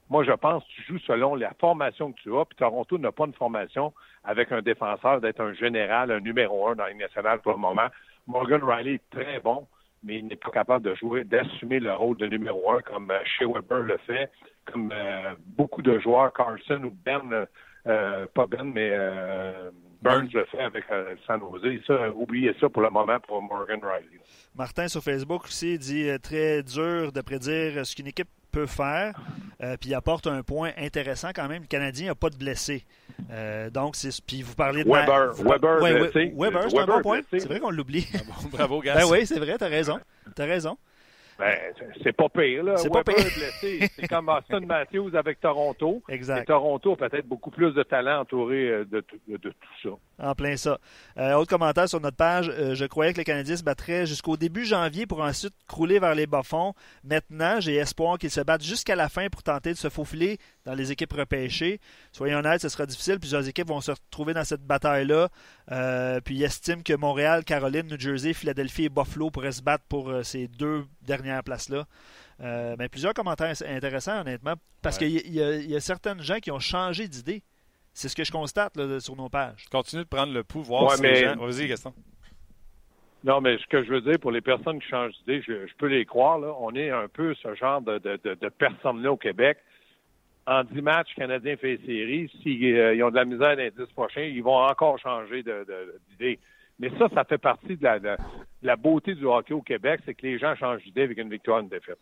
[0.10, 3.12] Moi, je pense que tu joues selon la formation que tu as, puis Toronto n'a
[3.12, 3.92] pas une formation
[4.24, 7.88] avec un défenseur d'être un général, un numéro un dans la nationale pour le moment.
[8.28, 9.68] Morgan Riley est très bon,
[10.04, 13.20] mais il n'est pas capable de jouer, d'assumer le rôle de numéro un comme euh,
[13.26, 14.32] Shea Weber le fait,
[14.66, 17.48] comme euh, beaucoup de joueurs, Carlson ou Ben
[17.88, 19.70] euh, pas Ben, mais euh,
[20.02, 21.82] Burns le fait avec euh, San Jose.
[21.88, 24.20] Ça, oubliez ça pour le moment pour Morgan Riley.
[24.56, 29.20] Martin sur Facebook aussi dit très dur de prédire ce qu'une équipe peut faire.
[29.60, 31.64] puis il apporte un point intéressant quand même.
[31.64, 32.86] Le Canadien n'a pas de blessés.
[33.74, 34.10] donc, c'est.
[34.26, 34.90] Puis vous parlez de.
[34.90, 35.34] Weber.
[35.34, 36.34] Weber, blessé.
[36.36, 37.20] Weber, c'est un bon point.
[37.30, 38.08] C'est vrai qu'on l'oublie.
[38.16, 38.96] Ah bravo, gars.
[38.96, 40.00] Ben oui, c'est vrai, t'as raison.
[40.36, 40.78] T'as raison.
[41.38, 41.58] Ben,
[42.02, 42.78] c'est pas pire, là.
[42.78, 43.16] C'est pas pire.
[43.16, 43.90] blessé.
[43.96, 46.02] C'est comme Austin Matthews avec Toronto.
[46.08, 46.44] Exact.
[46.44, 49.90] Et Toronto a peut-être beaucoup plus de talent entouré euh, de, de, tout ça.
[50.18, 50.80] En plein ça.
[51.18, 52.50] Euh, autre commentaire sur notre page.
[52.50, 56.16] Euh, je croyais que les Canadiens se battraient jusqu'au début janvier pour ensuite crouler vers
[56.16, 56.74] les bas-fonds.
[57.04, 60.74] Maintenant, j'ai espoir qu'ils se battent jusqu'à la fin pour tenter de se faufiler dans
[60.74, 61.82] les équipes repêchées.
[62.14, 63.20] Soyons honnêtes, ce sera difficile.
[63.20, 65.28] Plusieurs équipes vont se retrouver dans cette bataille-là.
[65.72, 69.84] Euh, puis ils estiment que Montréal, Caroline, New Jersey, Philadelphie et Buffalo pourraient se battre
[69.90, 71.86] pour ces deux dernières places-là.
[72.40, 77.10] mais plusieurs commentaires intéressants, honnêtement, parce qu'il y, y, a certaines gens qui ont changé
[77.10, 77.44] d'idée.
[77.96, 79.66] C'est ce que je constate là, sur nos pages.
[79.72, 80.92] Continue de prendre le pouvoir.
[80.92, 81.34] Ouais, mais...
[81.34, 81.94] Vas-y, Gaston.
[83.24, 85.88] Non, mais ce que je veux dire pour les personnes qui changent d'idée, je, peux
[85.88, 86.38] les croire.
[86.38, 89.60] Là, on est un peu ce genre de, de, de, personnes-là au Québec.
[90.46, 92.30] En 10 matchs, Canadiens fait série.
[92.44, 95.42] S'ils euh, ont de la misère dans les 10 prochains, ils vont encore changer
[96.12, 96.38] d'idée.
[96.78, 98.18] Mais ça, ça fait partie de la, de
[98.62, 101.60] la beauté du hockey au Québec, c'est que les gens changent d'idée avec une victoire,
[101.60, 101.98] une défaite.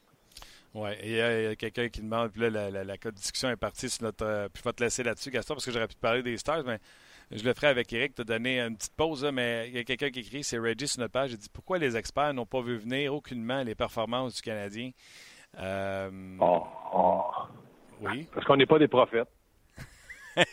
[0.73, 3.57] Oui, et il y a, quelqu'un qui demande, puis là, la, la, la, discussion est
[3.57, 4.25] partie sur notre.
[4.25, 6.35] Euh, puis je vais te laisser là-dessus, Gaston, parce que j'aurais pu te parler des
[6.37, 6.79] Stars, mais
[7.31, 10.09] je le ferai avec Eric, te donner une petite pause, mais il y a quelqu'un
[10.09, 12.77] qui écrit, c'est Reggie sur notre page, il dit Pourquoi les experts n'ont pas vu
[12.77, 14.89] venir aucunement les performances du Canadien
[15.59, 16.09] euh...
[16.39, 17.21] oh, oh.
[18.01, 18.27] Oui.
[18.33, 19.29] Parce qu'on n'est pas des prophètes.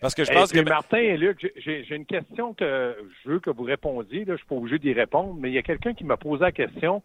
[0.00, 0.58] Parce que je pense que.
[0.60, 4.20] Martin et Luc, j'ai une question que je veux que vous répondiez.
[4.20, 6.16] Là, je ne suis pas obligé d'y répondre, mais il y a quelqu'un qui m'a
[6.16, 7.00] posé la question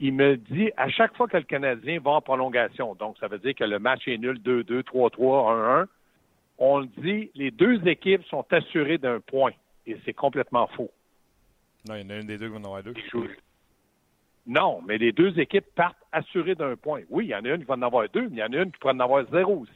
[0.00, 3.38] il me dit à chaque fois que le Canadien va en prolongation, donc ça veut
[3.38, 5.86] dire que le match est nul 2-2, 3-3, 1-1,
[6.58, 9.52] on dit les deux équipes sont assurées d'un point.
[9.86, 10.90] Et c'est complètement faux.
[11.88, 12.94] Non, il y en a une des deux qui va en avoir deux.
[14.46, 17.02] Non, mais les deux équipes partent assurées d'un point.
[17.10, 18.52] Oui, il y en a une qui va en avoir deux, mais il y en
[18.52, 19.72] a une qui pourrait en avoir zéro aussi.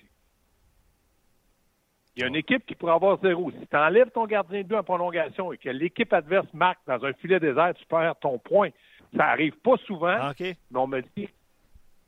[2.16, 3.50] Il y a une équipe qui pourrait avoir zéro.
[3.50, 7.04] Si tu enlèves ton gardien de but en prolongation et que l'équipe adverse marque dans
[7.04, 8.70] un filet désert, tu perds ton point.
[9.16, 11.28] Ça arrive pas souvent, ah, mais on me dit.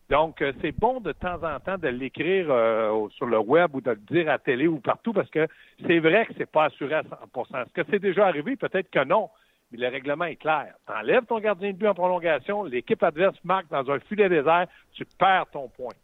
[0.09, 3.81] Donc, euh, c'est bon de temps en temps de l'écrire euh, sur le web ou
[3.81, 5.49] de le dire à télé ou partout parce que
[5.85, 8.57] c'est vrai que c'est pas assuré à 100 Est-ce que c'est déjà arrivé?
[8.57, 9.31] Peut-être que non.
[9.73, 10.75] Mais le règlement est clair.
[10.87, 15.05] T'enlèves ton gardien de but en prolongation, l'équipe adverse marque dans un filet désert, tu
[15.19, 15.95] perds ton point.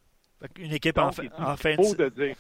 [0.59, 2.35] Une équipe en, fin de, dire.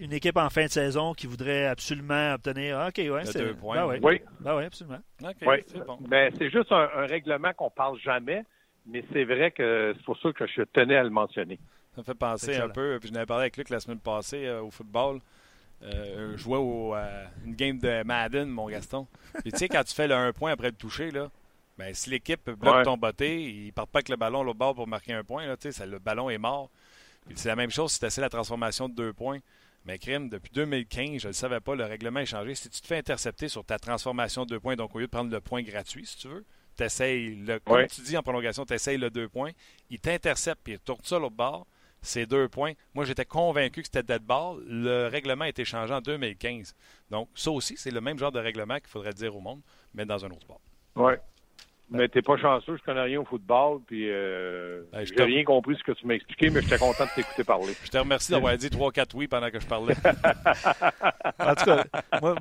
[0.00, 2.78] Une, équipe en fin de saison qui voudrait absolument obtenir.
[2.78, 3.38] Ah, OK, ouais, c'est.
[3.38, 3.86] deux points.
[3.86, 4.20] Ben oui.
[4.40, 4.98] Ben oui, absolument.
[5.22, 5.56] oui.
[6.38, 8.44] C'est juste un, règlement qu'on parle jamais,
[8.86, 11.58] mais c'est vrai que c'est pour ça que je tenais à le mentionner.
[11.94, 12.98] Ça me fait penser un peu.
[13.00, 15.20] Puis je n'avais parlé avec Luc la semaine passée au football.
[15.82, 16.94] je jouais au,
[17.44, 19.06] une game de Madden, mon Gaston.
[19.42, 21.28] Puis tu sais, quand tu fais le 1 point après le toucher, là,
[21.78, 24.74] ben, si l'équipe bloque ton botté, ils ne partent pas avec le ballon l'autre bord
[24.74, 25.46] pour marquer un point.
[25.46, 26.70] Là, ça, le ballon est mort.
[27.34, 29.38] C'est la même chose si tu essaies la transformation de deux points.
[29.84, 32.54] Mais crime, depuis 2015, je ne le savais pas, le règlement est changé.
[32.54, 35.10] Si tu te fais intercepter sur ta transformation de deux points, donc au lieu de
[35.10, 36.44] prendre le point gratuit, si tu veux,
[36.76, 39.50] tu essayes, le, comme tu dis en prolongation, tu essayes le deux points,
[39.90, 41.66] il t'intercepte puis il tourne ça l'autre bord,
[42.00, 42.72] c'est deux points.
[42.94, 44.62] Moi, j'étais convaincu que c'était dead ball.
[44.66, 46.74] Le règlement a été changé en 2015.
[47.10, 49.60] Donc, ça aussi, c'est le même genre de règlement qu'il faudrait dire au monde,
[49.94, 50.60] mais dans un autre sport.
[50.96, 51.12] Oui.
[51.90, 55.76] Mais t'es pas chanceux, je connais rien au football, puis euh, ben, j'ai rien compris
[55.76, 57.74] ce que tu m'as expliqué, mais j'étais content de t'écouter parler.
[57.84, 59.94] Je te remercie d'avoir dit 3-4 oui pendant que je parlais.
[61.38, 61.84] en tout cas,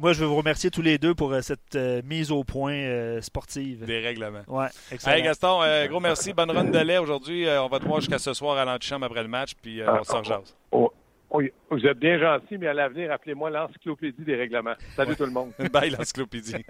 [0.01, 2.73] moi, je veux vous remercier tous les deux pour euh, cette euh, mise au point
[2.73, 3.85] euh, sportive.
[3.85, 4.43] Des règlements.
[4.47, 5.15] Ouais, excellent.
[5.15, 6.31] Hey Gaston, gros merci.
[6.33, 7.45] Bonne run de lait aujourd'hui.
[7.47, 10.23] on va te voir jusqu'à ce soir à l'antichambre après le match, puis on s'en
[10.23, 10.55] jase.
[10.71, 10.93] Oh,
[11.29, 14.75] oh, vous êtes bien gentil, mais à l'avenir, appelez-moi l'encyclopédie des règlements.
[14.95, 15.51] Salut tout le monde.
[15.73, 16.65] Bye l'encyclopédie.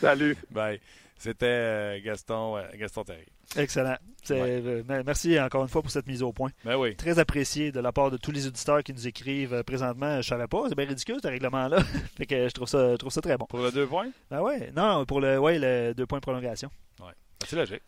[0.00, 0.36] Salut.
[0.50, 0.80] Bye.
[1.22, 3.28] C'était euh, Gaston, euh, Gaston Terry.
[3.54, 3.94] Excellent.
[4.32, 6.50] Euh, merci encore une fois pour cette mise au point.
[6.64, 6.96] Ben oui.
[6.96, 10.14] Très apprécié de la part de tous les auditeurs qui nous écrivent présentement.
[10.14, 11.78] Je ne savais pas, c'est bien ridicule ce règlement-là.
[12.16, 13.46] fait que je trouve ça, trouve ça très bon.
[13.46, 14.10] Pour le deux points?
[14.32, 14.72] Ben ouais.
[14.74, 16.70] Non, pour le, ouais, le deux points de prolongation.
[17.00, 17.12] Ouais.
[17.46, 17.82] C'est logique.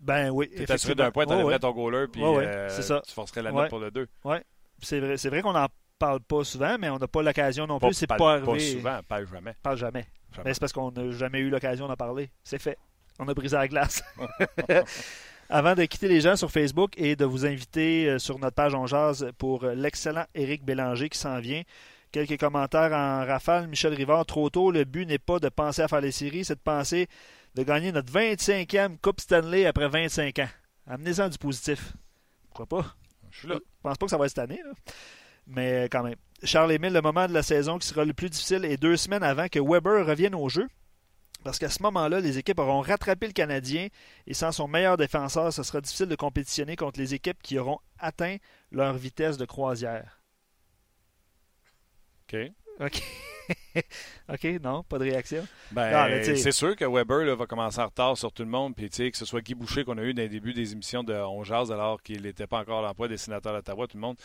[0.00, 0.48] Ben oui.
[0.56, 3.90] Tu assuré d'un point, tu enlèverais ton goaler, puis tu forcerais la note pour le
[3.90, 4.08] deux.
[4.24, 4.36] Oui.
[4.80, 7.92] C'est vrai, vrai qu'on n'en parle pas souvent, mais on n'a pas l'occasion non plus.
[7.92, 8.46] C'est pas, arrivé.
[8.46, 9.54] Pas souvent, pas jamais.
[9.62, 10.06] Pas jamais.
[10.44, 12.30] Mais c'est parce qu'on n'a jamais eu l'occasion d'en parler.
[12.44, 12.78] C'est fait.
[13.18, 14.02] On a brisé la glace.
[15.50, 18.74] Avant de quitter les gens sur Facebook et de vous inviter euh, sur notre page
[18.74, 21.62] On Jazz pour euh, l'excellent Éric Bélanger qui s'en vient.
[22.12, 23.66] Quelques commentaires en rafale.
[23.66, 26.56] Michel Rivard, trop tôt, le but n'est pas de penser à faire les séries, c'est
[26.56, 27.08] de penser
[27.54, 30.48] de gagner notre 25e Coupe Stanley après 25 ans.
[30.86, 31.94] Amenez-en du positif.
[32.48, 32.94] Pourquoi pas?
[33.30, 33.56] Je suis là.
[33.56, 34.60] Je pense pas que ça va être cette année.
[35.46, 36.16] Mais quand même.
[36.42, 39.48] Charles-Émile, le moment de la saison qui sera le plus difficile est deux semaines avant
[39.48, 40.68] que Weber revienne au jeu.
[41.44, 43.88] Parce qu'à ce moment-là, les équipes auront rattrapé le Canadien
[44.26, 47.78] et sans son meilleur défenseur, ce sera difficile de compétitionner contre les équipes qui auront
[47.98, 48.36] atteint
[48.72, 50.20] leur vitesse de croisière.
[52.24, 52.36] OK.
[52.80, 53.02] OK.
[54.28, 55.46] OK, non, pas de réaction.
[55.70, 58.74] Ben, c'est sûr que Weber va commencer en retard sur tout le monde.
[58.76, 61.14] Puis, que ce soit Guy Boucher qu'on a eu dans les débuts des émissions de
[61.14, 64.16] On alors qu'il n'était pas encore à l'emploi des sénateurs d'Ottawa, tout le monde,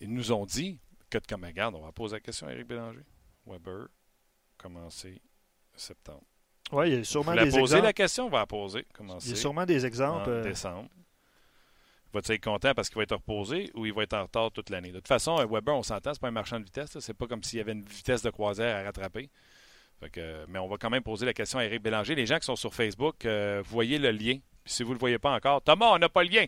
[0.00, 0.78] ils nous ont dit
[1.10, 3.04] que, comme regarde, on va poser la question à Eric Bélanger.
[3.46, 3.88] Weber,
[4.56, 5.20] commencer
[5.74, 6.24] septembre.
[6.72, 7.82] Oui, il y a sûrement des poser exemples.
[7.84, 8.86] la question, on va la poser.
[9.00, 10.28] Il y a sûrement des exemples.
[10.28, 10.88] En euh, décembre?
[12.12, 14.70] Va-t-il être content parce qu'il va être reposé ou il va être en retard toute
[14.70, 14.90] l'année?
[14.90, 16.98] De toute façon, Weber, on s'entend, c'est pas un marchand de vitesse.
[17.00, 19.30] C'est pas comme s'il y avait une vitesse de croisière à rattraper.
[20.48, 22.14] mais on va quand même poser la question à Eric Bélanger.
[22.14, 24.38] Les gens qui sont sur Facebook, euh, voyez le lien.
[24.64, 26.46] si vous ne le voyez pas encore, Thomas, on n'a pas le lien.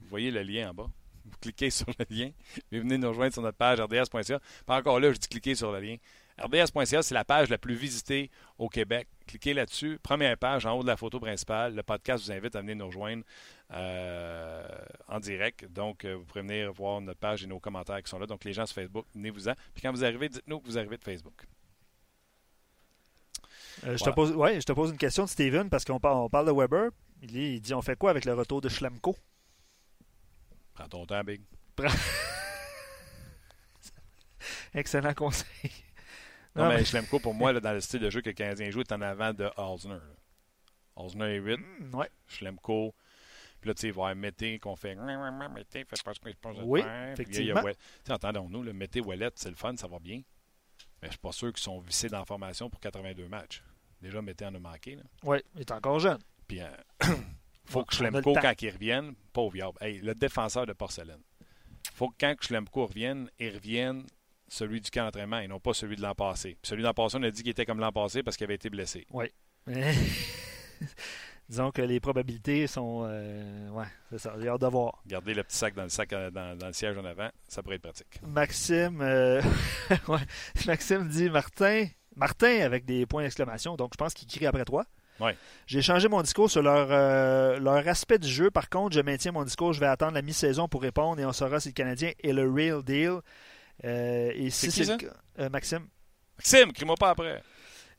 [0.00, 0.90] Vous voyez le lien en bas
[1.30, 2.30] vous cliquez sur le lien,
[2.72, 4.40] et venez nous rejoindre sur notre page rds.ca.
[4.64, 5.96] Pas encore là, je dis cliquez sur le lien.
[6.38, 9.08] RDS.ca, c'est la page la plus visitée au Québec.
[9.26, 9.98] Cliquez là-dessus.
[10.02, 11.74] Première page en haut de la photo principale.
[11.74, 13.24] Le podcast vous invite à venir nous rejoindre
[13.72, 14.68] euh,
[15.08, 15.64] en direct.
[15.72, 18.26] Donc, euh, vous pouvez venir voir notre page et nos commentaires qui sont là.
[18.26, 19.54] Donc, les gens sur Facebook, venez-vous-en.
[19.72, 21.46] Puis quand vous arrivez, dites-nous que vous arrivez de Facebook.
[23.84, 26.18] Euh, je, te pose, ouais, je te pose une question de Steven parce qu'on parle,
[26.18, 26.90] on parle de Weber.
[27.22, 29.16] Il, il dit on fait quoi avec le retour de Schlemko?
[30.76, 31.40] Prends ton temps, Big.
[34.74, 35.72] Excellent conseil.
[36.54, 38.80] Non, mais Schlemko, pour moi, là, dans le style de jeu que le Canadien joue,
[38.80, 39.98] est en avant de Halsner.
[40.96, 41.56] Halsner est 8.
[41.56, 42.10] Mm, ouais.
[42.26, 42.94] Schlemko.
[43.60, 46.20] Puis là, tu sais, il va y avoir Mété qu'on fait Mété, fait pas ce
[46.20, 47.62] que je pense Oui, effectivement.
[47.62, 47.72] Tu
[48.04, 50.22] sais, entendons-nous, le Mété Wallet, c'est le fun, ça va bien.
[51.00, 53.62] Mais je suis pas sûr qu'ils sont vissés dans la formation pour 82 matchs.
[54.02, 54.98] Déjà, Mété en a manqué.
[55.24, 56.18] Oui, il est encore jeune.
[56.46, 56.68] Puis, euh,
[57.66, 59.78] faut que Schlemko, quand il revienne, pauvre viable.
[59.80, 61.20] Hey, le défenseur de porcelaine.
[61.94, 64.04] faut que quand Schlemko revienne, il revienne
[64.48, 66.56] celui du camp d'entraînement et non pas celui de l'an passé.
[66.62, 68.54] celui de l'an passé, on a dit qu'il était comme l'an passé parce qu'il avait
[68.54, 69.06] été blessé.
[69.10, 69.26] Oui.
[71.48, 73.04] Disons que les probabilités sont.
[73.08, 74.34] Euh, ouais, c'est ça.
[74.40, 75.00] J'ai hâte de voir.
[75.06, 77.76] Garder le petit sac dans le sac euh, dans, le siège en avant, ça pourrait
[77.76, 78.20] être pratique.
[78.26, 79.40] Maxime, euh,
[80.08, 80.18] ouais.
[80.66, 83.76] Maxime dit Martin, Martin avec des points d'exclamation.
[83.76, 84.86] Donc je pense qu'il crie après toi.
[85.66, 88.50] J'ai changé mon discours sur leur, euh, leur aspect du jeu.
[88.50, 89.72] Par contre, je maintiens mon discours.
[89.72, 92.50] Je vais attendre la mi-saison pour répondre et on saura si le Canadien est le
[92.50, 93.20] real deal.
[93.84, 95.86] Euh, et si c'est le cas, euh, Maxime.
[96.38, 97.42] Maxime, crie-moi pas après.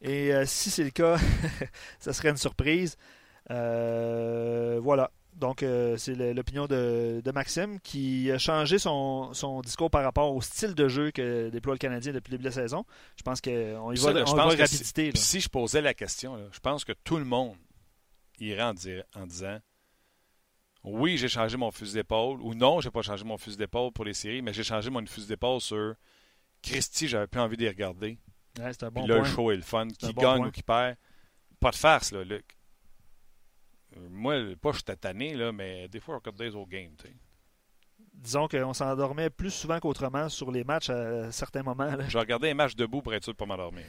[0.01, 1.17] Et si c'est le cas,
[1.99, 2.97] ça serait une surprise.
[3.49, 5.11] voilà.
[5.37, 9.31] Donc, euh, c'est l'opinion de, Maxime qui a changé son,
[9.63, 12.49] discours par rapport au style de jeu que déploie le Canadien depuis le début de
[12.49, 12.85] la saison.
[13.15, 15.11] Je pense qu'on y va, on va rapidité.
[15.15, 17.55] Si je posais la question, je pense que tout le monde
[18.39, 19.59] irait en, disant
[20.83, 24.05] oui, j'ai changé mon fusil d'épaule, ou non, j'ai pas changé mon fusil d'épaule pour
[24.05, 25.95] les séries, mais j'ai changé mon fusil d'épaule sur
[26.63, 28.17] Christy, j'avais plus envie de les regarder.
[28.57, 29.27] Ouais, c'est un bon Puis là, point.
[29.27, 29.87] le show est le fun.
[29.87, 30.95] Qui gagne ou qui perd.
[31.59, 32.56] Pas de farce, là, Luc.
[34.09, 36.95] Moi, pas je suis tanné, là, mais des fois, je regarde des autres games.
[38.13, 41.95] Disons qu'on s'endormait plus souvent qu'autrement sur les matchs à certains moments.
[41.95, 42.07] là.
[42.07, 43.85] Je regardais un match debout pour être sûr de pas m'endormir.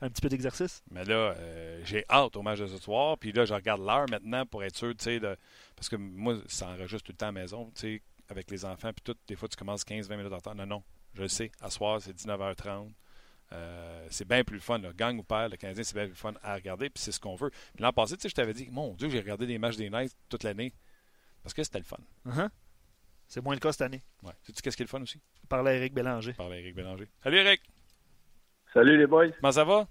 [0.00, 0.82] Un petit peu d'exercice?
[0.90, 3.16] Mais là, euh, j'ai hâte au match de ce soir.
[3.16, 5.36] Puis là, je regarde l'heure maintenant pour être sûr, tu sais, de...
[5.74, 8.64] parce que moi, ça enregistre tout le temps à la maison, tu sais, avec les
[8.64, 8.92] enfants.
[8.92, 10.54] Puis tout, des fois, tu commences 15-20 minutes en retard.
[10.54, 10.82] Non, non,
[11.14, 11.50] je le sais.
[11.62, 12.90] À soir, c'est 19h30.
[13.52, 14.78] Euh, c'est bien plus le fun.
[14.78, 14.92] Là.
[14.92, 16.90] Gang ou père, le Canadien, c'est bien plus le fun à regarder.
[16.90, 17.50] Puis c'est ce qu'on veut.
[17.50, 19.90] Puis l'an passé, tu sais, je t'avais dit, mon Dieu, j'ai regardé des matchs des
[19.90, 20.72] Knights toute l'année.
[21.42, 21.98] Parce que c'était le fun.
[22.26, 22.48] Uh-huh.
[23.28, 24.02] C'est moins le cas cette année.
[24.22, 24.32] Ouais.
[24.42, 25.20] Sais-tu qu'est-ce qui est le fun aussi?
[25.48, 26.32] Par à Eric Bélanger.
[26.32, 27.08] Par Eric Bélanger.
[27.22, 27.60] Salut Eric!
[28.72, 29.30] Salut les boys.
[29.40, 29.86] Comment ça va?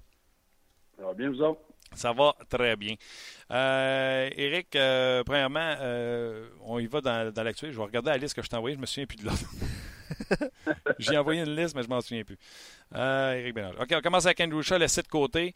[0.97, 1.61] Ça va bien vous autres?
[1.93, 2.95] Ça va très bien.
[3.51, 7.71] Euh, Eric, euh, premièrement, euh, on y va dans, dans l'actuel.
[7.71, 8.75] Je vais regarder la liste que je t'ai envoyée.
[8.75, 9.43] Je me souviens plus de l'autre.
[10.99, 12.37] J'ai envoyé une liste, mais je m'en souviens plus.
[12.95, 13.77] Euh, Éric Bélanger.
[13.79, 15.53] OK, on commence avec Andrew Shaw, laissé de côté.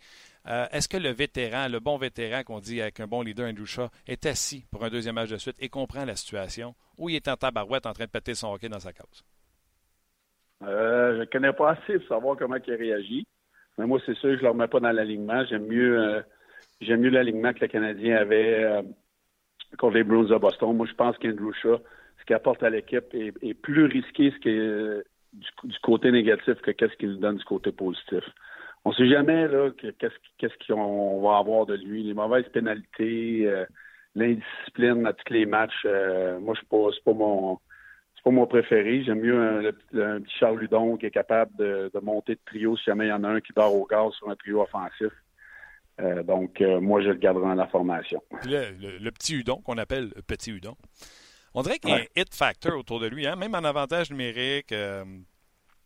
[0.48, 3.66] Euh, Est-ce que le vétéran, le bon vétéran qu'on dit avec un bon leader, Andrew
[3.66, 7.16] Shaw, est assis pour un deuxième match de suite et comprend la situation ou il
[7.16, 9.24] est en tabarouette en train de péter son hockey dans sa cause?
[10.64, 13.26] Euh, je ne connais pas assez pour savoir comment il réagit.
[13.78, 15.46] Mais moi, c'est sûr que je ne le remets pas dans l'alignement.
[15.46, 16.24] J'aime mieux
[16.82, 18.84] mieux l'alignement que le Canadien avait
[19.78, 20.76] contre les Bruins de Boston.
[20.76, 21.80] Moi, je pense qu'Andrew Shaw,
[22.30, 27.38] qu'il apporte à l'équipe est, plus risqué euh, du, côté négatif que qu'est-ce qu'il donne
[27.38, 28.24] du côté positif.
[28.86, 29.48] On ne sait jamais
[30.38, 32.04] qu'est-ce qu'on va avoir de lui.
[32.04, 33.66] Les mauvaises pénalités, euh,
[34.14, 35.82] l'indiscipline à tous les matchs.
[35.86, 37.58] euh, moi, je pas, c'est pas mon
[38.16, 39.04] c'est pas mon préféré.
[39.04, 39.72] J'aime mieux un,
[40.20, 43.24] petit Charles Ludon qui est capable de, monter de trio si jamais il y en
[43.24, 45.12] a un qui dort au gaz sur un trio offensif.
[46.26, 48.22] Donc, moi, je le garderai dans la formation.
[48.46, 50.76] Le, le petit Udon, qu'on appelle le petit Udon,
[51.54, 53.36] on dirait qu'il y a un hit factor autour de lui, hein?
[53.36, 54.72] même en avantage numérique.
[54.72, 55.04] euh,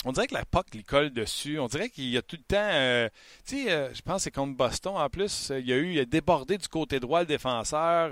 [0.06, 1.60] on dirait que la POC lui colle dessus.
[1.60, 2.58] On dirait qu'il y a tout le temps.
[2.58, 3.08] euh,
[3.48, 5.52] tu sais, euh, je pense que c'est contre Boston en plus.
[5.58, 8.10] Il y a eu il a débordé du côté droit le défenseur,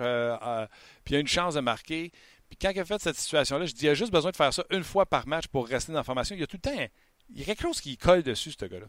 [1.03, 2.11] puis il a eu une chance de marquer.
[2.49, 4.53] Puis quand il a fait cette situation-là, je dis il a juste besoin de faire
[4.53, 6.35] ça une fois par match pour rester dans la formation.
[6.35, 6.85] Il y a tout le temps.
[7.29, 8.87] Il y a quelque chose qui colle dessus, ce gars-là.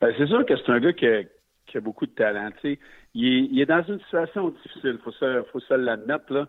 [0.00, 1.22] Ben, c'est sûr que c'est un gars qui a,
[1.66, 2.50] qui a beaucoup de talent.
[2.62, 2.78] Il est,
[3.14, 6.32] il est dans une situation difficile, faut se, faut se l'admettre.
[6.32, 6.48] Là.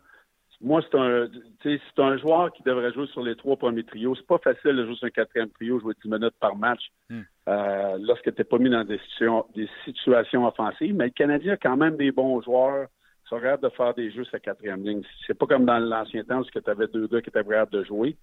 [0.61, 1.27] Moi, c'est un,
[1.63, 4.13] c'est un joueur qui devrait jouer sur les trois premiers trios.
[4.15, 7.21] C'est pas facile de jouer sur un quatrième trio, jouer 10 minutes par match Hmm.
[7.47, 10.93] euh, lorsque tu n'es pas mis dans des situations, des situations offensives.
[10.95, 12.87] Mais le Canadien a quand même des bons joueurs
[13.23, 15.01] qui sont capables de faire des jeux sur la quatrième ligne.
[15.25, 17.83] C'est pas comme dans l'ancien temps où tu avais deux gars qui étaient capables de
[17.83, 18.17] jouer.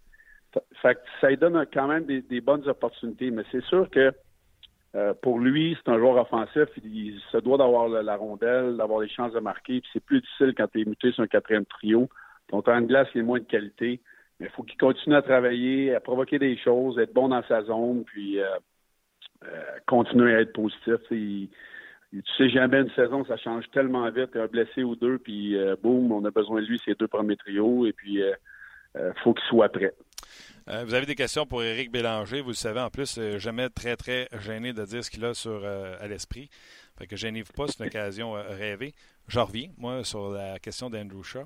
[0.82, 3.30] Fait que ça lui donne quand même des, des bonnes opportunités.
[3.30, 4.12] Mais c'est sûr que
[4.94, 6.68] euh, pour lui, c'est un joueur offensif.
[6.84, 9.80] Il se doit d'avoir la, la rondelle, d'avoir les chances de marquer.
[9.80, 12.08] Puis c'est plus difficile quand tu es muté sur un quatrième trio.
[12.48, 14.00] Ton temps de glace il est moins de qualité.
[14.38, 17.62] Mais il faut qu'il continue à travailler, à provoquer des choses, être bon dans sa
[17.64, 18.46] zone, puis euh,
[19.44, 20.96] euh, continuer à être positif.
[21.08, 21.48] Tu
[22.36, 24.36] sais, jamais une saison, ça change tellement vite.
[24.36, 27.36] Un blessé ou deux, puis euh, boum, on a besoin de lui, ces deux premiers
[27.36, 28.22] trios, et puis
[29.22, 29.94] faut qu'il soit prêt.
[30.66, 32.40] Vous avez des questions pour Éric Bélanger.
[32.40, 35.64] Vous le savez, en plus, jamais très, très gêné de dire ce qu'il a sur,
[35.64, 36.48] à l'esprit.
[36.98, 38.94] Fait que gênez-vous pas, c'est une occasion rêvée.
[39.28, 41.44] Je reviens, moi, sur la question d'Andrew Shaw,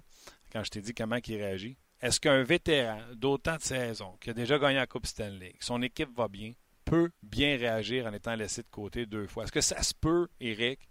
[0.52, 1.76] quand je t'ai dit comment il réagit.
[2.00, 5.82] Est-ce qu'un vétéran d'autant de saisons, qui a déjà gagné la Coupe Stanley, que son
[5.82, 6.52] équipe va bien,
[6.84, 9.44] peut bien réagir en étant laissé de côté deux fois?
[9.44, 10.88] Est-ce que ça se peut, Éric,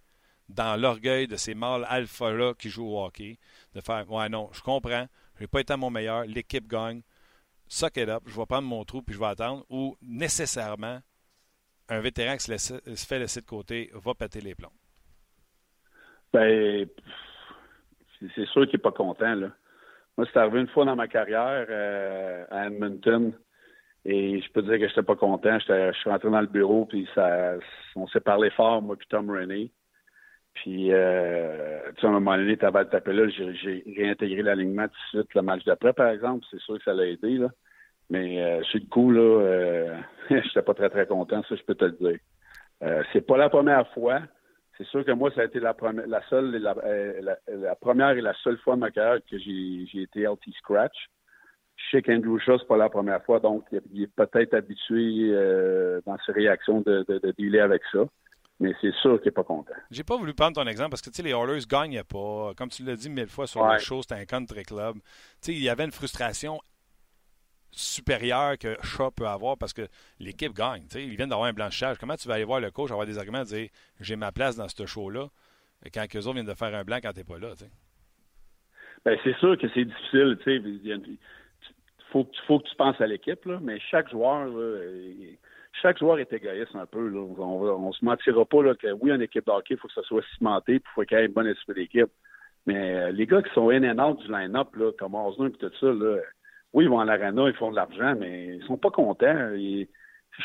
[0.49, 3.37] dans l'orgueil de ces mâles alpha-là qui jouent au hockey,
[3.73, 7.01] de faire Ouais, non, je comprends, je n'ai pas été à mon meilleur, l'équipe gagne,
[7.67, 11.01] suck it up, je vais prendre mon trou puis je vais attendre, ou nécessairement,
[11.89, 14.71] un vétéran qui se, laisse- se fait laisser de côté va péter les plombs?
[16.31, 16.87] Ben,
[18.35, 19.35] c'est- sûr qu'il n'est pas content.
[19.35, 19.49] Là.
[20.17, 23.33] Moi, c'est arrivé une fois dans ma carrière euh, à Edmonton.
[24.05, 25.59] Et je peux dire que je n'étais pas content.
[25.59, 27.55] J'étais- Je suis rentré dans le bureau, puis ça,
[27.95, 29.71] on s'est parlé fort, moi puis Tom Rennie.
[30.53, 34.87] Puis, euh, tu sais, à un moment donné, t'avais tapé là, j'ai j'ai réintégré l'alignement
[34.87, 36.45] tout de suite le match d'après, par exemple.
[36.51, 37.49] C'est sûr que ça l'a aidé, là.
[38.09, 39.97] Mais euh, sur le coup, là, euh,
[40.29, 42.19] j'étais pas très, très content, ça, je peux te le dire.
[42.83, 44.21] Euh, c'est pas la première fois.
[44.80, 47.38] C'est sûr que moi, ça a été la, première, la seule, et la, euh, la,
[47.54, 50.96] la première et la seule fois de ma carrière que j'ai été LT Scratch.
[51.75, 56.00] Je sais qu'Andrew Shaw, c'est pas la première fois, donc il est- peut-être habitué euh,
[56.06, 58.00] dans ses réactions de, de, de dealer avec ça.
[58.62, 59.71] Mais c'est sûr qu'il n'est pas content.
[59.92, 62.52] J'ai pas voulu prendre ton exemple parce que les Oilers gagnaient pas.
[62.58, 63.73] Comme tu l'as dit mille fois sur Ouais.
[63.73, 64.96] le show, c'était un country club.
[65.48, 66.60] Il y avait une frustration
[67.71, 69.87] supérieure que Shaw peut avoir parce que
[70.19, 70.83] l'équipe gagne.
[70.83, 71.97] Tu sais, ils viennent d'avoir un blanchissage.
[71.97, 74.67] Comment tu vas aller voir le coach avoir des arguments dire j'ai ma place dans
[74.67, 75.27] ce show-là
[75.93, 77.65] quand eux autres viennent de faire un blanc quand t'es pas là, tu.
[79.05, 80.55] Ben, c'est sûr que c'est difficile, tu.
[80.55, 81.17] Il
[82.11, 84.49] faut, faut que tu penses à l'équipe, mais chaque joueur,
[85.81, 87.13] chaque joueur est égoïste un peu.
[87.15, 90.03] On, ne se mentira pas là, que oui, une équipe d'hockey, il faut que ça
[90.03, 92.09] soit cimenté, il faut qu'il y ait un bon esprit d'équipe.
[92.65, 94.67] Mais euh, les gars qui sont in and out du line-up,
[94.97, 96.17] comme Osner et tout ça, là,
[96.73, 99.51] oui, ils vont à l'arena, ils font de l'argent, mais ils sont pas contents.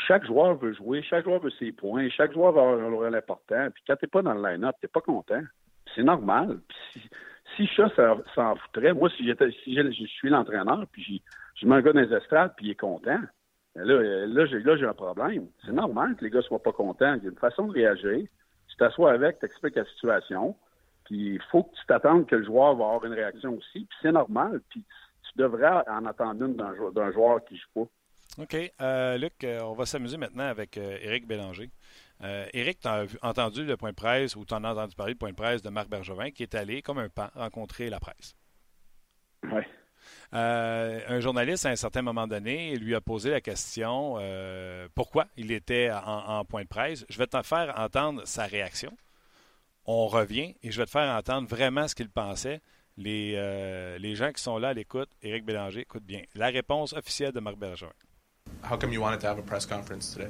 [0.07, 3.69] chaque joueur veut jouer, chaque joueur veut ses points, chaque joueur un rôle important.
[3.73, 5.41] Puis quand t'es pas dans le line-up, t'es pas content.
[5.93, 6.59] C'est normal.
[6.93, 7.01] si,
[7.55, 7.89] si ça
[8.33, 9.31] s'en foutrait, moi, si
[9.63, 11.21] si je suis l'entraîneur, puis
[11.55, 13.19] je mets un gars dans les estrades, puis il est content,
[13.75, 15.47] Là, là j'ai un problème.
[15.65, 17.15] C'est normal que les gars soient pas contents.
[17.15, 18.25] Il y a une façon de réagir.
[18.67, 20.55] Tu t'assois avec, tu expliques la situation.
[21.03, 23.85] Puis il faut que tu t'attendes que le joueur va avoir une réaction aussi.
[23.85, 24.61] Puis c'est normal.
[24.69, 24.83] Puis
[25.35, 27.85] tu devrais en attendre une d'un joueur, joueur qui joue
[28.37, 28.43] pas.
[28.43, 28.73] OK.
[28.81, 31.69] Euh, Luc, euh, on va s'amuser maintenant avec euh, Éric Bélanger.
[32.53, 35.19] Éric, tu as entendu le point de presse ou tu en as entendu parler du
[35.19, 38.35] point de presse de Marc Bergevin qui est allé, comme un pan, rencontrer la presse?
[39.43, 39.61] Oui.
[40.33, 45.27] Euh, un journaliste, à un certain moment donné, lui a posé la question euh, pourquoi
[45.37, 47.05] il était en, point de presse.
[47.09, 48.95] Je vais te faire entendre sa réaction.
[49.85, 52.61] On revient et je vais te faire entendre vraiment ce qu'il pensait.
[52.97, 56.21] Les, euh, les gens qui sont là à l'écoute, Éric Bélanger, écoute bien.
[56.33, 57.91] La réponse officielle de Marc Bergeron.
[58.63, 60.29] How come you wanted to have a press conference today?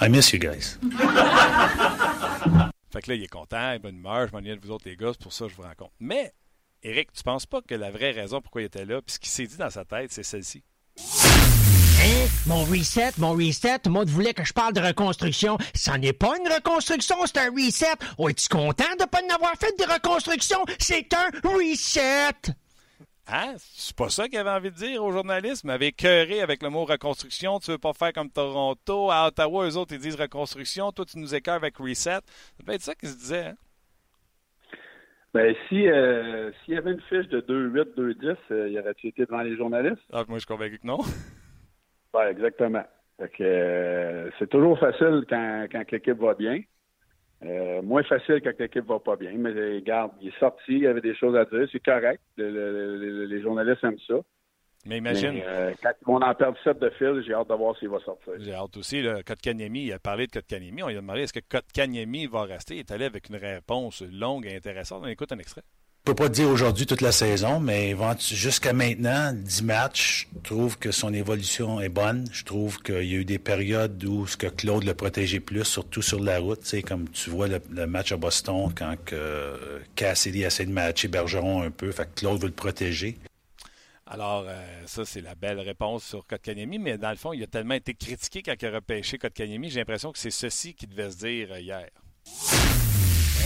[0.00, 0.78] I miss you guys.
[2.90, 4.88] fait que là, il est content, il est bonne humeur, je m'ennuie de vous autres
[4.88, 5.92] les gars, c'est pour ça que je vous rencontre.
[6.00, 6.32] Mais
[6.82, 9.30] Éric, tu penses pas que la vraie raison pourquoi il était là, puis ce qu'il
[9.30, 10.62] s'est dit dans sa tête, c'est celle-ci?
[12.00, 12.28] Hein?
[12.46, 15.58] Mon reset, mon reset, monde voulait que je parle de reconstruction.
[15.74, 17.86] Ça n'est pas une reconstruction, c'est un reset.
[18.18, 20.58] Oh, es-tu content de pas en avoir fait de reconstruction?
[20.78, 22.52] C'est un reset!
[23.26, 23.54] Hein?
[23.58, 25.62] C'est pas ça qu'il avait envie de dire aux journalistes.
[25.64, 27.58] Il m'avait cœuré avec le mot reconstruction.
[27.58, 29.10] Tu veux pas faire comme Toronto.
[29.10, 30.92] À Ottawa, eux autres, ils disent reconstruction.
[30.92, 32.10] Toi, tu nous écœures avec reset.
[32.10, 32.22] Ça
[32.60, 33.54] devait être ça qu'il se disait, hein?
[35.34, 39.26] Ben, si euh, s'il y avait une fiche de 2-8, 2-10, euh, y aurait-il été
[39.26, 39.98] devant les journalistes?
[40.10, 40.98] Ah, moi, je suis convaincu que non.
[42.14, 42.84] Oui, exactement.
[43.40, 46.60] Euh, c'est toujours facile quand, quand l'équipe va bien.
[47.82, 49.32] moins facile quand l'équipe va pas bien.
[49.36, 52.20] Mais regarde, il est sorti, il y avait des choses à dire, c'est correct.
[52.36, 54.20] les journalistes aiment ça.
[54.86, 55.40] Mais imagine.
[55.44, 58.32] Euh, quand on en perd 7 de fil, j'ai hâte de voir s'il va sortir.
[58.38, 59.02] J'ai hâte aussi.
[59.02, 60.82] Le Kotkaniemi, il a parlé de Kotkaniemi.
[60.82, 62.76] On lui a demandé est-ce que Kotkaniemi va rester?
[62.76, 65.02] Il est allé avec une réponse longue et intéressante.
[65.04, 65.62] On écoute un extrait.
[66.08, 70.78] Peux pas te dire aujourd'hui toute la saison, mais jusqu'à maintenant, 10 matchs, je trouve
[70.78, 72.24] que son évolution est bonne.
[72.32, 75.64] Je trouve qu'il y a eu des périodes où ce que Claude le protégeait plus,
[75.64, 76.60] surtout sur la route.
[76.62, 81.60] C'est comme tu vois le, match à Boston quand que, Cassidy essaie de matcher Bergeron
[81.60, 83.18] un peu, fait que Claude veut le protéger.
[84.06, 87.46] Alors, euh, ça, c'est la belle réponse sur Kotkaniemi, mais dans le fond, il a
[87.46, 91.10] tellement été critiqué quand il a repêché Kotkaniemi, j'ai l'impression que c'est ceci qu'il devait
[91.10, 91.82] se dire euh,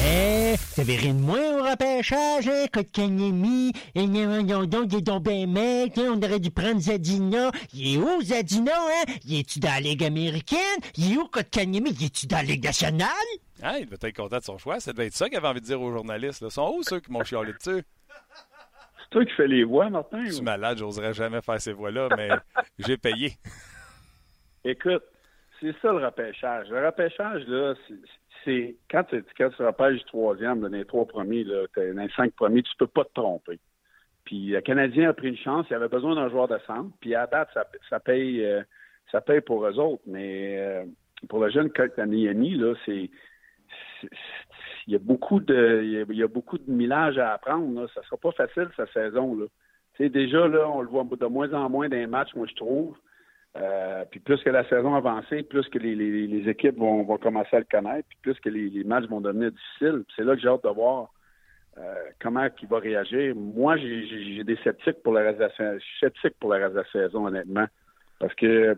[0.02, 0.54] hier.
[0.54, 3.72] Eh, t'avais rien de moins au repêchage, hein, Kotkaniemi?
[3.94, 7.50] Et donc, il est donc ben mec, hein, on aurait dû prendre Zadina.
[7.72, 9.12] Il est où, Zadina, hein?
[9.24, 10.58] Il est-tu dans la Ligue américaine?
[10.96, 11.90] Il est où, Kotkaniemi?
[11.90, 13.08] Il est-tu dans la Ligue nationale?
[13.62, 14.80] Ah, il devait être content de son choix.
[14.80, 16.42] Ça devait être ça qu'il avait envie de dire aux journalistes.
[16.42, 16.50] Là.
[16.50, 17.84] Sont où ceux qui m'ont chialé dessus?
[19.12, 20.24] toi qui fais les voix, Martin?
[20.24, 22.30] Je suis malade, j'oserais jamais faire ces voix-là, mais
[22.78, 23.32] j'ai payé.
[24.64, 25.02] Écoute,
[25.60, 26.68] c'est ça le repêchage.
[26.70, 27.94] Le repêchage, là, c'est
[28.90, 32.62] quand tu, quand tu repêches troisième, dans les trois premiers, là, dans les cinq premiers,
[32.62, 33.58] tu peux pas te tromper.
[34.24, 37.14] Puis le Canadien a pris une chance, il avait besoin d'un joueur de centre, puis
[37.14, 38.62] à date, ça, ça paye euh,
[39.10, 40.02] ça paye pour eux autres.
[40.06, 40.84] Mais euh,
[41.28, 43.10] pour le jeune Kurt là, c'est
[44.86, 47.80] il y a beaucoup de il y a, beaucoup de millage à apprendre.
[47.80, 47.86] Là.
[47.94, 49.38] Ça sera pas facile cette saison.
[49.98, 52.96] Déjà, là, on le voit de moins en moins dans les matchs, moi je trouve.
[53.56, 57.66] Euh, puis plus que la saison avance, plus que les, équipes vont, commencer à le
[57.70, 60.04] connaître, puis plus que les, matchs vont devenir difficiles.
[60.16, 61.12] C'est là que j'ai hâte de voir
[61.78, 63.34] euh, comment il va réagir.
[63.36, 66.90] Moi, j'ai des sceptiques pour le reste de la sceptique pour le reste de la
[66.90, 67.66] saison, honnêtement.
[68.18, 68.76] Parce que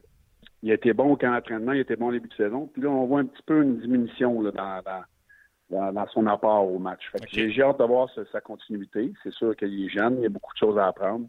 [0.65, 2.71] il a été bon au camp d'entraînement, il a été bon au début de saison.
[2.73, 6.79] Puis là, on voit un petit peu une diminution là, dans, dans, son apport au
[6.79, 7.03] match.
[7.31, 9.13] J'ai hâte de voir sa, continuité.
[9.23, 11.27] C'est sûr qu'il est jeune, il y a beaucoup de choses à apprendre.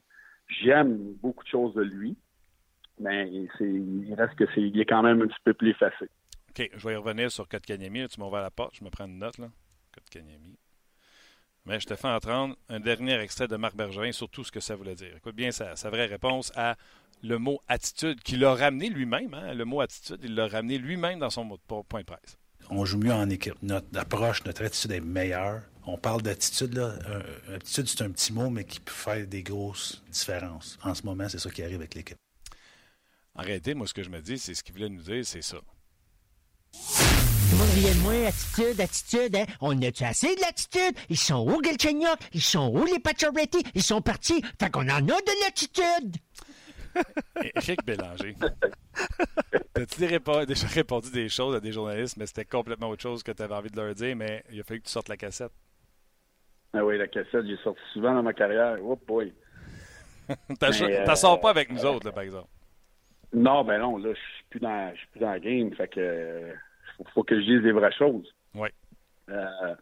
[0.47, 2.15] J'aime beaucoup de choses de lui,
[2.99, 6.09] mais il reste que c'est il est quand même un petit peu plus effacé.
[6.49, 8.07] OK, je vais y revenir sur Kotkaniemi.
[8.07, 9.37] Tu m'as la porte, je me prends une note.
[9.37, 9.49] là.
[9.93, 10.57] Kotkaniemi.
[11.65, 14.59] Mais je te fais entendre un dernier extrait de Marc Bergerin sur tout ce que
[14.59, 15.15] ça voulait dire.
[15.17, 16.75] Écoute bien sa, vraie réponse à
[17.23, 19.33] le mot attitude qu'il a ramené lui-même.
[19.33, 19.53] Hein.
[19.53, 22.37] Le mot attitude, il l'a ramené lui-même dans son point de presse
[22.69, 23.55] on joue mieux en équipe.
[23.61, 25.61] Notre approche, notre attitude est meilleure.
[25.85, 26.95] On parle d'attitude, là.
[27.53, 30.77] attitude, c'est un petit mot, mais qui peut faire des grosses différences.
[30.83, 32.17] En ce moment, c'est ça qui arrive avec l'équipe.
[33.35, 35.41] En réalité, moi, ce que je me dis, c'est ce qu'il voulait nous dire, c'est
[35.41, 35.57] ça.
[36.73, 39.45] riez de moi, attitude, attitude, hein?
[39.59, 40.95] On a-tu assez de l'attitude?
[41.09, 42.17] Ils sont où, Galchenyuk?
[42.33, 43.63] Ils sont où, les Pacioretty?
[43.73, 44.41] Ils sont partis.
[44.59, 46.15] Fait qu'on en a de l'attitude.
[47.55, 48.35] Éric Bélanger.
[49.73, 49.99] T'as-tu
[50.47, 53.53] déjà répondu des choses à des journalistes, mais c'était complètement autre chose que tu avais
[53.55, 55.51] envie de leur dire, mais il a fallu que tu sortes la cassette.
[56.73, 58.77] Ah oui, la cassette, j'ai sorti souvent dans ma carrière.
[58.81, 59.33] Oh boy.
[60.59, 62.47] T'as euh, sors pas avec nous autres, là, par exemple.
[63.33, 65.73] Non, ben non, là, je suis plus dans je suis plus dans la game.
[65.73, 66.53] Fait que euh,
[66.97, 68.33] faut, faut que je dise les vraies choses.
[68.53, 68.69] Oui.
[69.29, 69.75] Euh,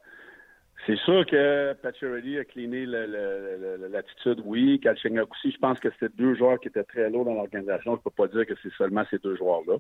[0.86, 4.80] c'est sûr que Pacioretty a cleané le- le- le- le- l'attitude, oui.
[4.80, 7.96] Galchenyuk aussi, je pense que c'était deux joueurs qui étaient très lourds dans l'organisation.
[7.96, 9.78] Je peux pas dire que c'est seulement ces deux joueurs-là.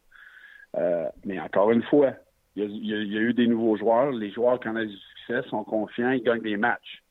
[0.77, 2.13] Euh, mais encore une fois,
[2.55, 4.11] il y, a, il y a- il y a eu des nouveaux joueurs.
[4.11, 7.03] Les joueurs qui en ont du succès sont confiants, ils gagnent des matchs.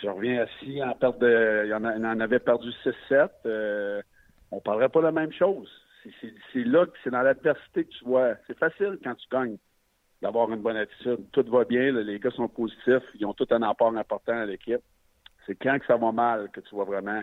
[0.00, 1.62] Si je reviens assis en perte de.
[1.64, 4.00] Il y en, a- il en avait perdu 6-7, euh,
[4.52, 5.68] on parlerait pas la même chose.
[6.52, 8.34] C'est- là que c'est dans l'adversité que tu vois.
[8.46, 9.56] C'est facile quand tu gagnes
[10.20, 11.18] d'avoir une bonne attitude.
[11.32, 14.80] Tout va bien, les gars sont positifs, ils ont tout un apport important à l'équipe.
[15.46, 17.22] C'est quand que ça va mal que tu vois vraiment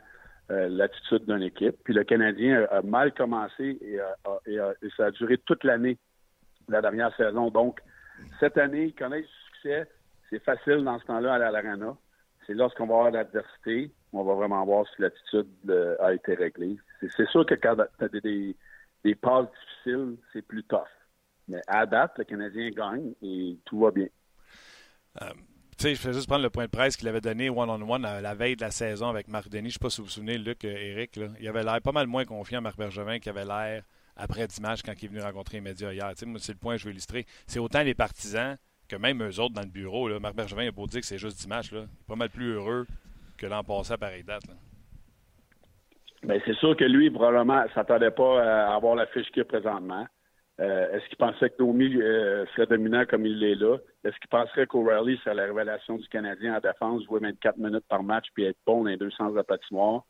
[0.51, 1.75] euh, l'attitude d'une équipe.
[1.83, 5.97] Puis le Canadien a, mal commencé et, a- a- et ça a duré toute l'année,
[6.67, 7.51] la dernière saison.
[7.51, 7.79] Donc,
[8.39, 9.87] cette année, ils connaissent du succès.
[10.29, 11.95] C'est facile dans ce temps-là à l'Arena.
[12.47, 16.77] C'est lorsqu'on va avoir l'adversité, on va vraiment voir si l'attitude euh, a été réglée.
[17.01, 18.55] C'est sûr que quand tu as des,
[19.03, 20.87] des, passes difficiles, c'est plus tough.
[21.47, 24.07] Mais à date, le Canadien gagne et tout va bien.
[25.79, 28.35] Tu sais, je fais juste prendre le point de presse qu'il avait donné one-on-one la
[28.35, 29.69] veille de la saison avec Marc Denis.
[29.69, 31.93] Je sais pas si vous vous souvenez, Luc, euh, Eric, là, il avait l'air pas
[31.93, 33.83] mal moins confiant, Marc Bergevin, qu'il avait l'air
[34.17, 36.13] après 10 matchs quand il est venu rencontrer les médias hier.
[36.17, 37.25] Tu c'est le point que je veux illustrer.
[37.47, 38.57] C'est autant les partisans
[38.89, 40.19] que même eux autres dans le bureau.
[40.19, 41.71] Marc Bergevin a beau dire que c'est juste 10 matchs.
[41.71, 41.81] Là.
[41.81, 42.85] Il est pas mal plus heureux
[43.37, 44.43] que l'an passé à pareille date.
[46.23, 50.05] Ben, c'est sûr que lui, probablement, s'attendait pas à avoir la fiche qu'il a présentement.
[50.59, 53.77] Euh, Est-ce qu'il pensait que Domi euh, serait dominant comme il l'est là?
[54.03, 58.03] Est-ce qu'il penserait qu'O'Reilly serait la révélation du Canadien en défense, jouer 24 minutes par
[58.03, 60.03] match puis être bon dans les deux sens de la patinoire?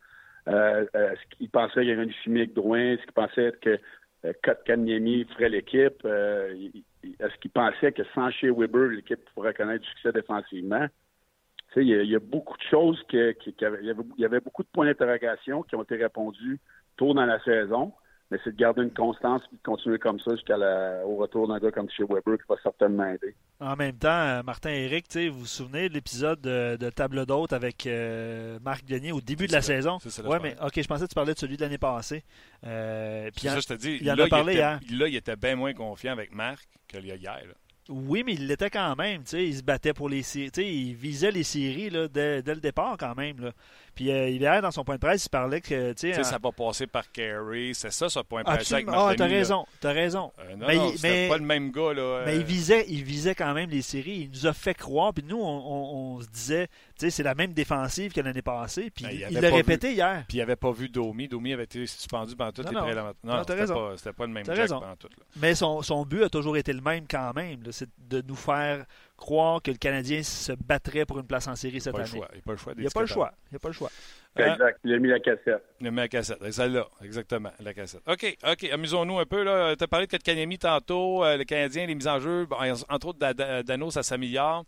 [0.47, 2.93] Euh, Est-ce qu'il pensait qu'il y aurait une chimie avec Drouin?
[2.93, 3.80] Est-ce qu'il pensait que
[4.43, 6.03] Kotkaniemi ferait l'équipe?
[6.03, 10.88] Est-ce qu'il pensait que sans chez Weber, l'équipe pourrait connaître du succès défensivement?
[11.72, 13.80] Tu sais, il y, a, il y a beaucoup de choses que, qui- qui avaient-
[13.82, 16.59] il, y avait, il y avait beaucoup de points d'interrogation qui ont été répondus
[16.97, 17.93] tôt dans la saison,
[18.32, 21.72] mais c'est de garder une constance et de continuer comme ça jusqu'au retour d'un gars
[21.72, 23.36] comme chez Weber qui va certainement aider.
[23.59, 26.76] En même temps, euh, Martin et Eric, tu sais, vous vous souvenez de l'épisode de,
[26.78, 29.97] de Table d'hôte avec euh, Marc Denis au début de la saison?
[30.03, 30.09] Je
[30.41, 32.24] mais ok, je pensais que tu parlais de celui de l'année passée.
[32.65, 33.97] Euh, puis C'est en- ça, je te dis.
[34.01, 34.80] il en là, a parlé était, hier.
[34.91, 37.41] là, il était bien moins confiant avec Marc qu'il y a hier.
[37.47, 37.53] là.
[37.90, 39.24] Oui, mais il l'était quand même.
[39.24, 40.52] tu sais, Il se battait pour les séries.
[40.52, 43.40] tu sais, Il visait les séries là, dès, dès le départ quand même.
[43.42, 43.52] Là.
[43.96, 45.92] Puis euh, hier, dans son point de presse, il parlait que.
[45.94, 47.72] tu sais, Tu sais, en- ça va passer par Carey.
[47.74, 48.86] C'est ça, ce point de presse avec.
[48.90, 49.66] Ah, t'as raison.
[49.82, 50.32] T'as raison.
[50.40, 51.94] Euh, non, Mais non, pas le même gars.
[51.94, 54.30] Là, Mais euh, il visait, il visait quand même les séries.
[54.32, 55.14] Il nous a fait croire.
[55.14, 56.68] Puis nous, on, on- on se disait,
[57.10, 58.89] c'est la même défensive que l'année passée.
[58.89, 60.26] Puis Ben, il l'a répété hier.
[60.28, 61.28] Puis il avait pas vu Domi.
[61.28, 63.04] Domi avait été suspendu pendant toutes Non, les non.
[63.04, 63.74] Non, Non, t'as c'était raison.
[63.76, 64.80] pas, c'était pas le même T'as Jack raison.
[64.82, 65.08] pendant tout.
[65.18, 65.24] là.
[65.38, 67.62] Mais son, son but a toujours été le même quand même.
[67.72, 68.86] C'est de nous faire
[69.16, 72.06] croire que le Canadien se battrait pour une place en série cette année.
[72.12, 72.74] Il n'y a pas le choix.
[72.76, 73.34] Il n'y a pas le choix.
[73.45, 73.91] Il n'y a pas le choix.
[74.38, 74.54] Hein?
[74.54, 74.80] Exact.
[74.84, 75.64] Il a mis la cassette.
[75.82, 76.52] Il met la cassette.
[76.52, 78.02] Celle-là, exactement, la cassette.
[78.08, 79.43] OK, OK, amusons-nous un peu.
[79.78, 82.56] Tu as parlé de Kotkaniemi tantôt, euh, le Canadien, les mises en jeu, bon,
[82.89, 84.64] entre autres, Da- Da- Dano, ça s'améliore.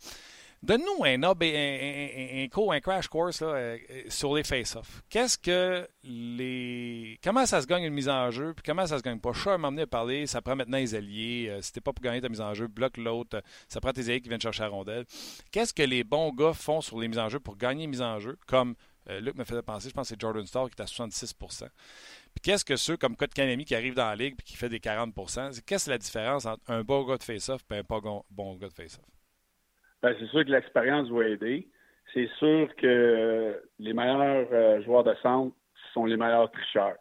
[0.64, 3.78] Donne-nous un, cours, un crash course là, euh,
[4.10, 5.02] sur les face-offs.
[5.10, 7.20] Qu'est-ce que les.
[7.24, 9.34] Comment ça se gagne une mise en jeu, puis comment ça se gagne pas?
[9.34, 11.48] Cher m'a amené à parler, ça prend maintenant les alliés.
[11.50, 13.38] Euh, si t'es pas pour gagner ta mise en jeu, bloque l'autre.
[13.38, 15.06] Euh, Ça prend tes alliés qui viennent chercher la rondelle.
[15.52, 18.02] Qu'est-ce que les bons gars font sur les mises en jeu pour gagner une mise
[18.04, 18.38] en jeu?
[18.46, 18.76] Comme
[19.10, 21.64] euh, Luc me faisait penser, je pense que c'est Jordan Starr qui est à 66%
[22.36, 24.80] Puis qu'est-ce que ceux comme Kotkaniemi qui arrivent dans la ligue et qui fait des
[24.80, 25.12] 40
[25.54, 28.00] C'est- Qu'est-ce que la différence entre un bon gars de face-off et un pas
[28.30, 29.04] bon gars de face-off?
[30.02, 31.68] Ben, c'est sûr que l'expérience doit aider.
[32.14, 35.56] C'est sûr que les meilleurs euh, joueurs de centre
[35.94, 36.98] sont les meilleurs tricheurs.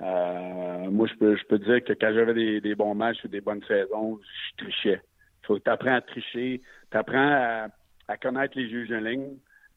[0.00, 3.28] Euh, moi, je peux, je peux dire que quand j'avais des, des bons matchs ou
[3.28, 5.00] des bonnes saisons, je trichais.
[5.42, 6.60] Il faut que tu apprennes à tricher.
[6.90, 7.68] Tu apprends à,
[8.06, 9.36] à connaître les juges de ligne.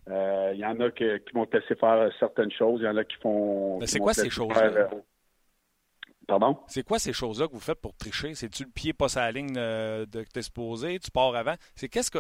[0.10, 2.82] Euh, Il y en a que- qui vont te laisser faire certaines choses.
[2.82, 3.80] Il y en a qui font.
[3.80, 4.90] Mais qui c'est quoi ces choses-là?
[6.28, 6.58] Pardon?
[6.68, 8.36] C'est quoi ces choses-là que vous faites pour tricher?
[8.36, 11.00] C'est-tu le pied pas sur la ligne euh, de que t'es supposé?
[11.00, 11.56] Tu pars avant?
[11.76, 12.20] C'est qu'est-ce que.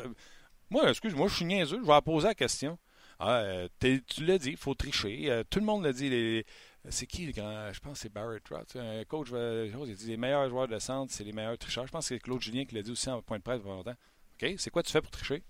[0.69, 2.77] Moi, excuse-moi, je suis niaiseux, je vais poser la question.
[3.19, 5.29] Ah, euh, tu l'as dit, il faut tricher.
[5.29, 6.09] Euh, tout le monde l'a dit.
[6.09, 6.45] les-
[6.89, 7.71] c'est qui le grand.
[7.71, 8.75] Je pense que c'est Barrett Trotz.
[8.75, 11.85] Un coach, il a dit les meilleurs joueurs de centre, c'est les meilleurs tricheurs.
[11.85, 13.67] Je pense que c'est Claude Julien qui l'a dit aussi en point de presse il
[13.67, 13.99] y a pas longtemps.
[14.41, 14.53] OK?
[14.57, 15.43] C'est quoi tu fais pour tricher?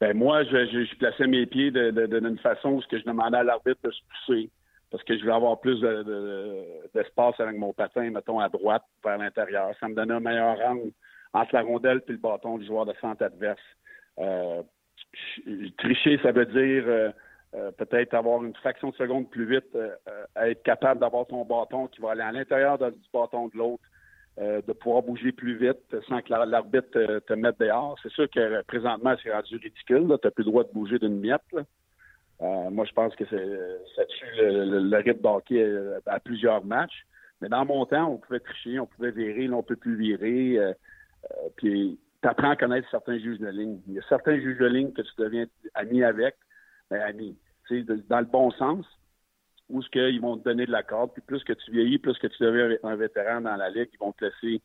[0.00, 2.86] Ben moi, je, je, je plaçais mes pieds de, de, de- d'une façon où ce
[2.86, 4.50] que je demandais à l'arbitre de se pousser.
[4.90, 6.64] Parce que je voulais avoir plus de, de-
[6.94, 9.72] d'espace avec mon patin, mettons, à droite, vers l'intérieur.
[9.80, 10.92] Ça me donnait un meilleur angle
[11.34, 13.60] entre la rondelle et le bâton du joueur de centre adverse.
[14.18, 14.62] Euh,
[15.78, 17.10] tricher, ça veut dire euh,
[17.54, 19.76] euh, peut-être avoir une fraction de seconde plus vite,
[20.36, 23.84] être capable d'avoir ton bâton qui va aller à l'intérieur du bâton de l'autre,
[24.38, 27.98] de pouvoir bouger plus vite sans que l'arbitre te, mette dehors.
[28.02, 30.04] C'est sûr que présentement, c'est rendu ridicule.
[30.06, 31.42] Tu n'as plus le droit de bouger d'une miette.
[32.40, 35.66] Moi, je pense que ça tue le, rythme d'hockey
[36.06, 37.04] à plusieurs matchs.
[37.40, 40.58] Mais dans mon temps, on pouvait tricher, on pouvait virer, là, on peut plus virer.
[40.58, 40.72] Euh,
[41.30, 43.80] euh, puis tu apprends à connaître certains juges de ligne.
[43.86, 46.34] Il y a certains juges de ligne que tu deviens ami avec,
[46.90, 47.36] mais ami,
[47.66, 48.84] tu sais, dans le bon sens,
[49.68, 52.18] où ce qu'ils vont te donner de la corde, puis plus que tu vieillis, plus
[52.18, 54.62] que tu deviens un vétéran dans la ligue, ils vont te laisser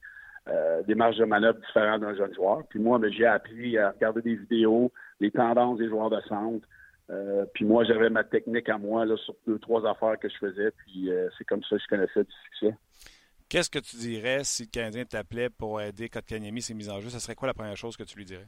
[0.47, 2.63] euh, des marges de manœuvre différentes d'un jeune joueur.
[2.69, 6.65] Puis moi, ben, j'ai appris à regarder des vidéos, les tendances des joueurs de centre,
[7.13, 10.37] euh, puis moi, j'avais ma technique à moi là, sur deux, trois affaires que je
[10.37, 10.71] faisais.
[10.71, 12.75] Puis euh, c'est comme ça que je connaissais du succès.
[13.49, 17.09] Qu'est-ce que tu dirais si le Canadien t'appelait pour aider Kotkaniemi ses mises en jeu?
[17.09, 18.47] Ce serait quoi la première chose que tu lui dirais?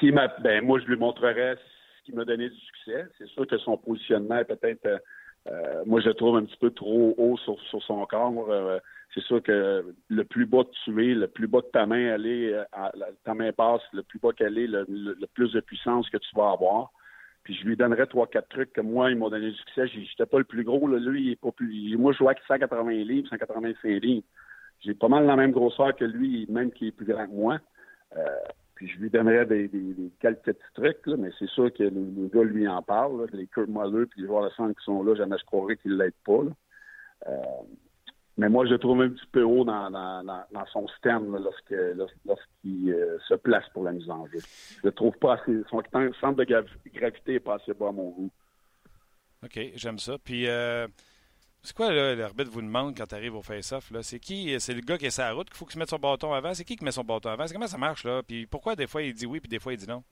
[0.00, 3.06] Si ma, ben, moi, je lui montrerais ce qui m'a donné du succès.
[3.18, 5.00] C'est sûr que son positionnement est peut-être,
[5.48, 8.32] euh, moi, je le trouve un petit peu trop haut sur, sur son corps
[9.16, 12.14] c'est sûr que le plus bas que tu es, le plus bas que ta main
[12.14, 12.64] elle est, euh,
[13.24, 16.50] ta main passe, le plus bas qu'elle est, le, plus de puissance que tu vas
[16.50, 16.92] avoir.
[17.42, 19.86] Puis je lui donnerais trois, quatre trucs que moi, ils m'ont donné du succès.
[19.86, 20.98] J'étais pas le plus gros, là.
[20.98, 21.96] lui, il est pas plus.
[21.96, 24.26] Moi, je jouais avec 180 livres, 185 livres.
[24.80, 27.58] J'ai pas mal la même grosseur que lui, même qui est plus grand que moi.
[28.16, 28.26] Euh,
[28.74, 29.70] puis je lui donnerais des,
[30.20, 33.26] quelques petits trucs, là, mais c'est sûr que le, gars lui en parle.
[33.32, 35.96] les Kurt Muller puis les joueurs de centre qui sont là, jamais je croirais qu'ils
[35.96, 36.42] l'aident pas.
[37.28, 37.62] Euh,
[38.38, 43.34] mais moi, je le trouve un petit peu haut dans, son stand lorsqu'il euh, se
[43.34, 44.38] place pour la mise en jeu.
[44.82, 45.62] Je ne trouve pas assez.
[45.70, 45.82] Son
[46.20, 48.30] centre de gravité n'est pas assez bas à mon goût.
[49.42, 50.16] OK, j'aime ça.
[50.22, 50.86] Puis, euh,
[51.62, 53.90] c'est quoi l'arbitre vous demande quand tu arrives au face-off?
[54.02, 54.54] C'est qui?
[54.60, 56.32] C'est le gars qui est sur la route qu'il faut qu'il se mette son bâton
[56.32, 56.52] avant?
[56.52, 57.46] C'est qui qui met son bâton avant?
[57.50, 58.04] Comment ça marche?
[58.04, 58.22] là?
[58.22, 60.04] Puis pourquoi des fois il dit oui puis des fois il dit non?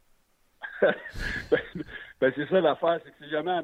[0.83, 3.61] ben, c'est ça l'affaire, c'est que c'est jamais,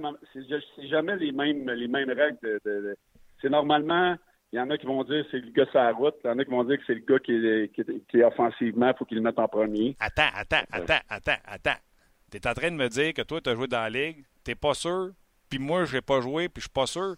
[0.88, 2.61] jamais les mêmes, les mêmes règles.
[2.64, 2.96] De,
[3.40, 4.16] c'est normalement
[4.53, 6.14] il y en a qui vont dire que c'est le gars sur la route.
[6.24, 7.72] Il y en a qui vont dire que c'est le gars qui est,
[8.09, 9.96] qui est, offensivement, il faut qu'il le mette en premier.
[10.01, 11.80] Attends, attends, attends, attends, attends.
[12.30, 14.24] Tu es en train de me dire que toi, tu as joué dans la ligue,
[14.44, 15.12] tu pas sûr,
[15.48, 17.16] puis moi, je n'ai pas joué, puis je suis pas sûr.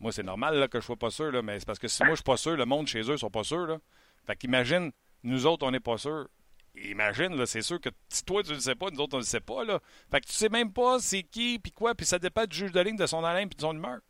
[0.00, 2.02] Moi, c'est normal là, que je sois pas sûr, là, mais c'est parce que si
[2.02, 3.66] moi, je suis pas sûr, le monde chez eux sont pas sûrs.
[3.66, 3.78] Là.
[4.26, 4.90] Fait qu'imagine,
[5.22, 6.28] nous autres, on n'est pas sûrs.
[6.74, 9.18] Imagine, là, c'est sûr que si toi, tu ne le sais pas, nous autres, on
[9.18, 9.62] ne le sait pas.
[9.62, 9.78] Là.
[10.10, 12.72] Fait que tu sais même pas c'est qui, puis quoi, puis ça dépend du juge
[12.72, 14.00] de ligne, de son haleine, puis de son humeur.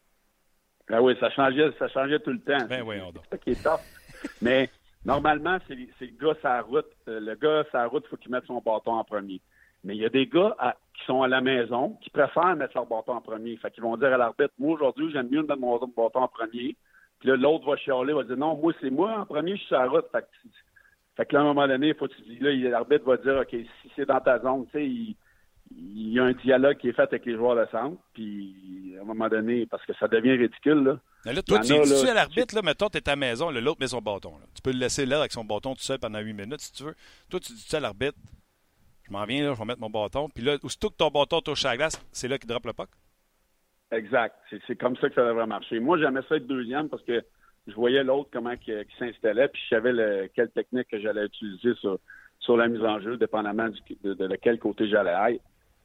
[0.89, 2.67] Ben oui, ça changeait, ça changeait tout le temps.
[2.69, 3.81] Ben oui, on C'est ça qui est top.
[4.43, 4.71] Mais
[5.05, 6.87] normalement, c'est le gars la route.
[7.09, 9.41] Euh, le gars la route, il faut qu'il mette son bâton en premier.
[9.85, 10.57] Mais il y a des gars
[10.95, 13.57] qui sont à la maison qui préfèrent mettre leur bâton en premier.
[13.57, 16.77] Fait qu'ils vont dire à l'arbitre, moi aujourd'hui, j'aime mieux mettre mon bâton en premier.
[17.19, 19.67] Puis là, l'autre va chialer, va dire non, moi c'est moi en premier, je suis
[19.69, 20.07] sur la route.
[20.13, 20.27] Fait que,
[21.17, 23.39] fait que là, à un moment donné, faut que tu dis, là, l'arbitre va dire,
[23.43, 25.17] OK, si c'est dans ta zone, tu sais, il,
[25.79, 29.03] il y a un dialogue qui est fait avec les joueurs de centre, puis à
[29.03, 30.83] un moment donné, parce que ça devient ridicule.
[30.85, 33.51] Là, Mais là toi, tu dis à l'arbitre, là, mettons, tu es à la maison,
[33.51, 34.35] l'autre met son bâton.
[34.55, 36.85] Tu peux le laisser là avec son bâton tout seul pendant 8 minutes si tu
[36.85, 36.95] veux.
[37.31, 38.19] Toi, tu dis à l'arbitre,
[39.05, 40.29] je m'en viens, là, je vais mettre mon bâton.
[40.29, 42.89] Puis là, aussitôt que ton bâton touche la glace, c'est là qu'il drop le puck.
[43.91, 44.35] Exact.
[44.67, 45.79] C'est comme ça que ça devrait marcher.
[45.79, 47.23] Moi, j'aimais ça être deuxième parce que
[47.67, 51.99] je voyais l'autre comment il s'installait, puis je savais quelle technique que j'allais utiliser sur,
[52.41, 53.69] sur la mise en jeu, dépendamment
[54.03, 55.43] de, de, quel côté j'allais être.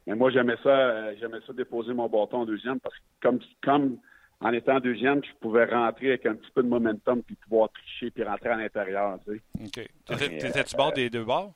[0.08, 3.40] Mais moi, j'aimais ça, euh, j'aimais ça déposer mon bâton en deuxième parce que comme,
[3.62, 3.98] comme
[4.40, 8.10] en étant deuxième, je pouvais rentrer avec un petit peu de momentum puis pouvoir tricher
[8.10, 9.18] puis rentrer à l'intérieur.
[9.26, 9.90] Tu sais.
[10.08, 10.18] OK.
[10.38, 11.52] T'étais-tu bord des deux bords?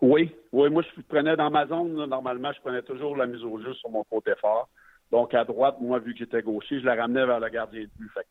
[0.00, 0.30] Oui.
[0.52, 3.74] Oui, moi, je prenais dans ma zone, normalement, je prenais toujours la mise au jeu
[3.74, 4.68] sur mon côté fort.
[5.10, 7.90] Donc, à droite, moi, vu que j'étais gaucher, je la ramenais vers le gardien de
[7.98, 8.08] but.
[8.14, 8.26] Fait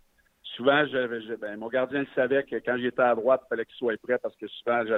[0.56, 3.76] souvent, j'avais, ben, mon gardien le savait que quand j'étais à droite, il fallait qu'il
[3.76, 4.94] soit prêt parce que souvent, je,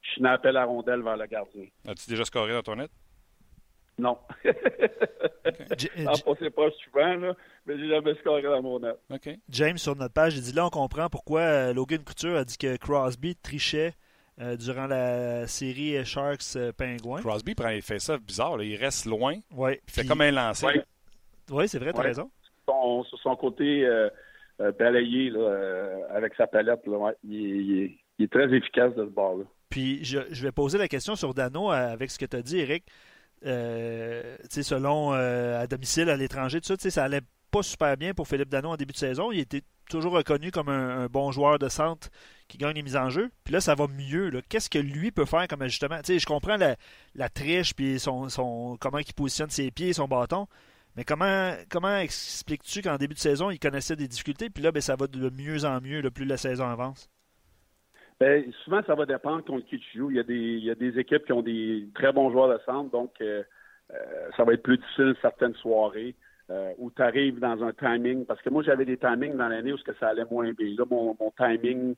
[0.00, 1.66] je snappais la rondelle vers le gardien.
[1.86, 2.90] As-tu déjà scoré dans ton net?
[3.98, 4.18] Non.
[6.26, 6.50] okay.
[6.50, 7.34] pas souvent, là,
[7.66, 8.96] mais j'ai jamais scoré dans mon net.
[9.48, 12.58] James, sur notre page, il dit là, on comprend pourquoi euh, Logan Couture a dit
[12.58, 13.94] que Crosby trichait
[14.40, 17.20] euh, durant la série Sharks euh, Pingouin.
[17.20, 19.36] Crosby prend, il fait ça bizarre, il reste loin.
[19.52, 20.66] Ouais, il fait comme un lancer.
[20.66, 22.30] Oui, ouais, c'est vrai, tu as raison.
[22.66, 23.88] sur son côté
[24.58, 29.44] balayé là, avec sa palette, là, il, est, très efficace de ce bord-là.
[29.68, 32.58] Puis je, je, vais poser la question sur Dano avec ce que tu as dit,
[32.58, 32.84] Eric.
[33.44, 37.20] Euh, selon euh, à domicile, à l'étranger, tout ça, ça allait
[37.50, 39.30] pas super bien pour Philippe Dano en début de saison.
[39.32, 42.08] Il était toujours reconnu comme un, bon joueur de centre
[42.48, 43.30] qui gagne les mises en jeu.
[43.44, 44.30] Puis là, ça va mieux.
[44.48, 46.00] Qu'est-ce que lui peut faire comme ajustement?
[46.06, 50.46] je comprends la, triche puis son, son, comment il positionne ses pieds, son bâton.
[50.96, 54.80] Mais comment, comment expliques-tu qu'en début de saison, il connaissait des difficultés, puis là, ben,
[54.80, 57.08] ça va de mieux en mieux le plus la saison avance?
[58.20, 60.10] Ben, souvent, ça va dépendre contre qui tu joues.
[60.10, 62.48] Il y, a des, il y a des équipes qui ont des très bons joueurs
[62.48, 63.42] de centre, donc euh,
[63.92, 63.96] euh,
[64.36, 66.14] ça va être plus difficile certaines soirées
[66.50, 68.24] euh, où tu arrives dans un timing.
[68.24, 70.74] Parce que moi, j'avais des timings dans l'année où que ça allait moins bien.
[70.78, 71.96] Là, mon, timing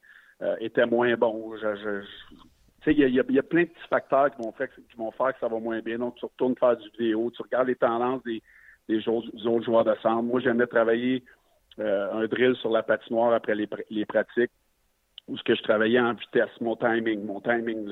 [0.61, 1.55] était moins bon.
[1.57, 5.35] Je, je, il y, a, plein de petits facteurs qui vont, faire, qui vont faire
[5.35, 5.99] que ça va moins bien.
[5.99, 10.23] Donc, tu retournes faire du vidéo, tu regardes les tendances des, autres joueurs de centre.
[10.23, 11.25] Moi, j'aimais travailler
[11.79, 14.53] un drill sur la patinoire après les, les pratiques
[15.29, 17.89] où ce que je travaillais en vitesse, mon timing, mon timing.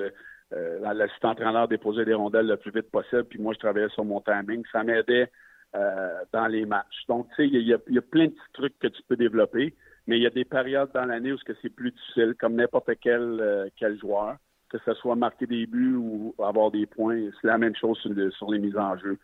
[0.52, 4.04] euh, L'assistant entraîneur déposait des rondelles le plus vite possible, puis moi, je travaillais sur
[4.04, 4.62] mon timing.
[4.70, 5.30] Ça m'aidait
[5.74, 7.04] euh, dans les matchs.
[7.08, 9.74] Donc, tu sais, il y, y a plein de petits trucs que tu peux développer,
[10.06, 13.38] mais il y a des périodes dans l'année où c'est plus difficile, comme n'importe quel,
[13.40, 14.36] euh, quel joueur,
[14.68, 17.30] que ce soit marquer des buts ou avoir des points.
[17.40, 19.18] C'est la même chose sur, le- sur les mises en jeu.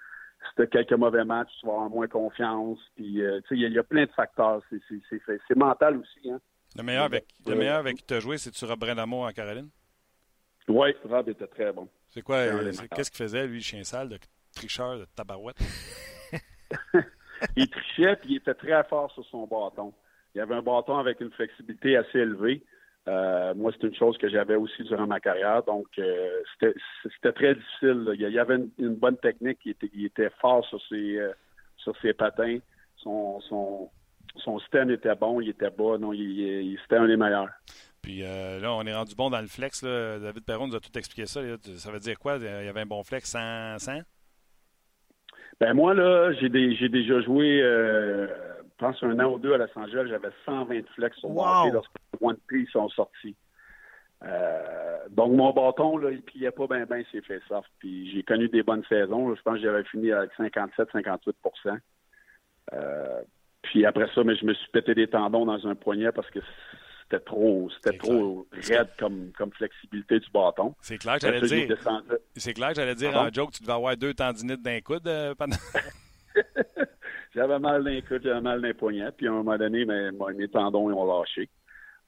[0.48, 2.80] Si tu as quelques mauvais matchs, tu vas avoir moins confiance.
[2.96, 4.62] Puis, euh, tu sais, il y, y a plein de facteurs.
[4.70, 6.30] C'est mental aussi.
[6.30, 6.40] Hein?
[6.76, 9.30] Le meilleur avec, le Euh, meilleur avec qui tu as joué, c'est-tu Rob Brindamo en
[9.32, 9.68] Caroline?
[10.68, 11.88] Oui, Rob était très bon.
[12.08, 12.44] C'est quoi?
[12.44, 12.88] C'est euh, c'est-.
[12.88, 14.18] Qu'est-ce qu'il faisait, lui, le chien sale, de
[14.54, 15.56] tricheur, de tabarouette?
[17.56, 19.92] il trichait puis il était très fort sur son bâton.
[20.34, 22.62] Il avait un bâton avec une flexibilité assez élevée.
[23.08, 25.64] Euh, moi, c'est une chose que j'avais aussi durant ma carrière.
[25.64, 28.04] Donc, euh, c'était très difficile.
[28.04, 28.14] là.
[28.14, 29.58] Il y avait une, une bonne technique.
[29.64, 31.18] Il était, il était fort sur ses,
[31.78, 32.58] sur ses patins.
[32.98, 33.90] Son, son,
[34.36, 35.40] son stand était bon.
[35.40, 35.98] Il était bas.
[35.98, 37.48] Non, il, il- c'était un des meilleurs.
[38.02, 39.82] Puis euh, là, on est rendu bon dans le flex.
[39.82, 40.18] Là.
[40.18, 41.42] David Perron nous a tout expliqué ça.
[41.42, 41.56] là.
[41.76, 42.36] Ça veut dire quoi?
[42.38, 43.78] Il y avait un bon flex sans...
[43.78, 44.00] sans?
[45.60, 49.66] Ben moi, là, j'ai déjà joué, euh, je pense, un an ou deux à Los
[49.76, 50.06] Angeles.
[50.08, 51.44] J'avais 120 flex sur Wow!
[51.44, 53.36] hockey lorsque les One Piece sont sortis.
[54.22, 57.66] Euh, donc, mon bâton, là, il pliait pas bien ben ses face-off.
[57.78, 59.28] Puis j'ai connu des bonnes saisons.
[59.28, 59.34] là.
[59.36, 61.78] Je pense que j'avais fini avec 57-58
[62.72, 63.20] euh,
[63.62, 66.38] Puis après ça, mais je me suis pété des tendons dans un poignet parce que
[67.02, 70.74] c'était trop, c'était trop raide comme, comme flexibilité du bâton.
[70.80, 71.76] C'est clair que j'allais dire.
[72.36, 73.28] C'est clair que j'allais dire Pardon?
[73.28, 75.56] en joke, tu devais avoir deux tendinites d'un coude euh, pendant.
[77.34, 80.90] J'avais mal d'un coude, j'avais mal d'un poignet, puis à un moment donné, mes, tendons
[80.90, 81.48] ils ont lâché.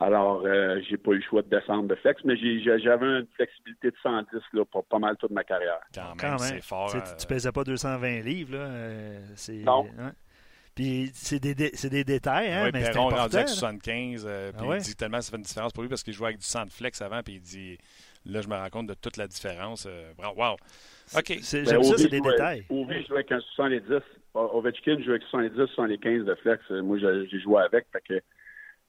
[0.01, 3.93] Alors, euh, j'ai pas eu le choix de descendre de flex, mais j'avais une flexibilité
[3.93, 5.79] de 110 là, pour pas mal toute ma carrière.
[5.95, 6.39] Quand même, Quand même.
[6.41, 6.91] c'est fort.
[6.91, 8.65] Tu sais, euh, pesais pas 220 livres, là.
[8.65, 9.87] euh, c'est, Non.
[10.01, 10.11] hein?
[10.75, 13.37] Puis c'est des, dé- c'est des détails, hein, ouais, mais c'est Perron rendu important.
[13.39, 13.55] avec là.
[13.55, 14.25] 75.
[14.27, 14.79] euh, puis Ah ouais?
[14.79, 16.65] il dit tellement ça fait une différence pour lui parce qu'il jouait avec du sang
[16.65, 17.23] de flex avant.
[17.23, 17.79] Puis il dit
[18.25, 19.87] là, je me rends compte de toute la différence.
[19.87, 20.53] euh, bravo, wow.
[21.17, 21.39] OK.
[21.43, 22.65] C'est- Ben, J'aime ça, c'est des jouait- détails.
[22.71, 23.83] Ovi jouait avec un 70.
[24.35, 26.63] O- Ovechkin jouait avec 70, 75 de flex.
[26.71, 27.85] Euh, Moi, j'ai joué avec.
[27.93, 28.21] Fait que,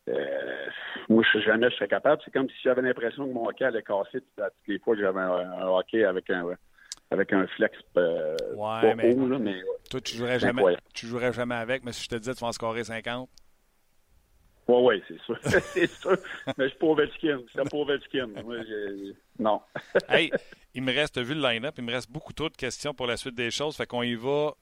[0.09, 0.65] euh,
[1.09, 2.21] moi, je, jamais je serais capable.
[2.23, 5.01] C'est comme si j'avais l'impression que mon hockey allait casser toutes toutes les fois que
[5.01, 6.45] j'avais un, un hockey avec un,
[7.13, 10.83] avec un flex euh, Ouais, pas mais- haut, là, mais Toi, tu jouerais jamais, incroyable.
[10.93, 13.29] tu jouerais jamais avec, mais si je te disais tu vas en scorer 50,
[14.67, 15.37] Oui, oui, c'est sûr.
[15.73, 16.17] c'est sûr.
[16.57, 17.39] Mais je suis pas Ovechkin.
[17.47, 18.27] Je suis pas Ovechkin.
[18.43, 18.57] Moi,
[19.39, 19.61] non.
[20.09, 20.31] hey,
[20.73, 23.17] il me reste, vu le line-up, il me reste beaucoup trop de questions pour la
[23.17, 23.75] suite des choses.
[23.75, 24.53] Fait qu'on y va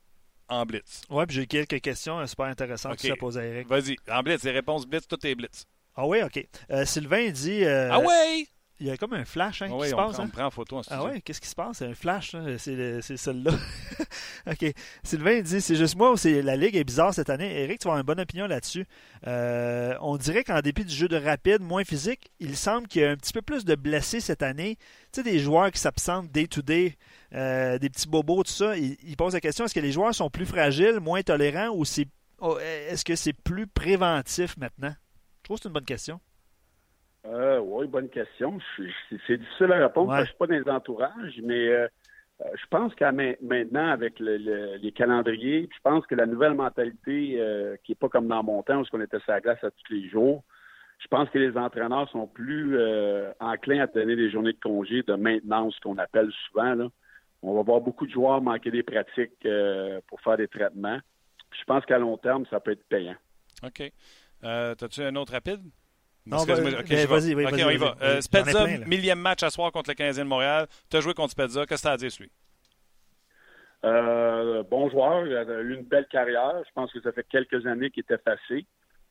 [0.48, 1.02] en blitz.
[1.08, 2.98] Ouais, puis j'ai quelques questions euh, super intéressantes Ok.
[2.98, 3.68] aussi à poser à Eric.
[3.68, 5.64] Vas-y, en blitz, les réponses blitz, tout est blitz.
[5.94, 6.46] Ah oui, OK.
[6.70, 7.64] Euh, Sylvain dit...
[7.64, 8.46] euh, ah ouais!
[8.82, 10.14] Il y a comme un flash hein, qui se on, passe.
[10.16, 10.26] prend, hein?
[10.26, 11.02] on prend en photo en studio.
[11.04, 11.78] Ah ouais, qu'est-ce qui se passe?
[11.78, 13.52] C'est un flash, c'est le- c'est celle-là.
[14.50, 14.64] OK.
[15.04, 17.62] Sylvain dit c'est juste moi ou c'est la ligue est bizarre cette année?
[17.62, 18.84] Eric, tu vas avoir une bonne opinion là-dessus.
[19.28, 23.04] Euh, on dirait qu'en dépit du jeu de rapide, moins physique, il semble qu'il y
[23.04, 24.76] a un petit peu plus de blessés cette année.
[25.12, 26.96] Tu sais, des joueurs qui s'absentent day-to-day,
[27.34, 28.76] euh, des petits bobos, tout ça.
[28.76, 31.84] Il, il pose la question est-ce que les joueurs sont plus fragiles, moins tolérants ou
[31.84, 32.08] c'est
[32.40, 34.94] oh, est-ce que c'est plus préventif maintenant?
[35.38, 36.20] Je trouve que c'est une bonne question.
[37.26, 38.58] Euh, oui, bonne question.
[39.26, 40.16] C'est difficile à répondre Ouais.
[40.16, 41.86] parce que je suis pas dans les entourages, mais euh,
[42.40, 46.26] euh, je pense qu'à ma- maintenant, avec le- le- les calendriers, je pense que la
[46.26, 49.40] nouvelle mentalité, euh, qui est pas comme dans mon temps où on était sur la
[49.40, 50.42] glace à tous les jours,
[50.98, 52.76] je pense que les entraîneurs sont plus
[53.40, 56.74] enclins à donner des journées de congé de maintenance, qu'on appelle souvent.
[56.74, 56.88] Là.
[57.42, 59.46] On va voir beaucoup de joueurs manquer des pratiques
[60.06, 60.98] pour faire des traitements.
[61.50, 63.16] Puis je pense qu'à long terme, ça peut être payant.
[63.64, 63.92] OK.
[64.42, 65.60] T'as-tu un autre rapide?
[66.24, 67.96] Non, ben, ok, ben, vas-y, OK, vas-y, on y vas-y, va.
[68.00, 70.66] Euh, Spezza, plein, millième match à soir contre le Canadien de Montréal.
[70.88, 71.66] Tu as joué contre Spezza.
[71.66, 72.30] Qu'est-ce que tu as à dire sur lui?
[73.84, 76.62] Euh, bon joueur, il a eu une belle carrière.
[76.64, 78.66] Je pense que ça fait quelques années qu'il était effacé.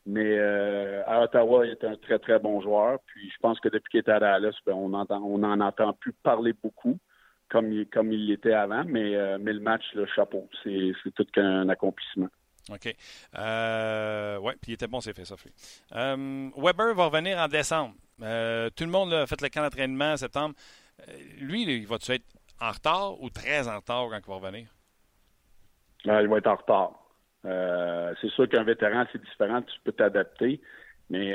[0.06, 3.00] Mais euh, à Ottawa, il était un très, très bon joueur.
[3.08, 6.54] Puis je pense que depuis qu'il était à Dallas, ben, on n'en entend plus parler
[6.54, 6.98] beaucoup
[7.50, 8.84] comme il, comme il l'était avant.
[8.86, 12.30] Mais, euh, mais le match, le chapeau, c'est, c'est tout qu'un accomplissement.
[12.70, 12.96] OK.
[13.38, 15.36] Euh, ouais, puis il était bon, c'est fait ça.
[15.96, 17.96] Euh, Weber va revenir en décembre.
[18.22, 20.56] Euh, tout le monde a fait le camp d'entraînement en septembre.
[21.08, 22.26] Euh, lui, il va-tu être
[22.60, 24.68] en retard ou très en retard quand il va revenir?
[26.06, 26.92] Il va être en retard.
[28.22, 30.62] C'est sûr qu'un vétéran, c'est différent, tu peux t'adapter.
[31.10, 31.30] Mais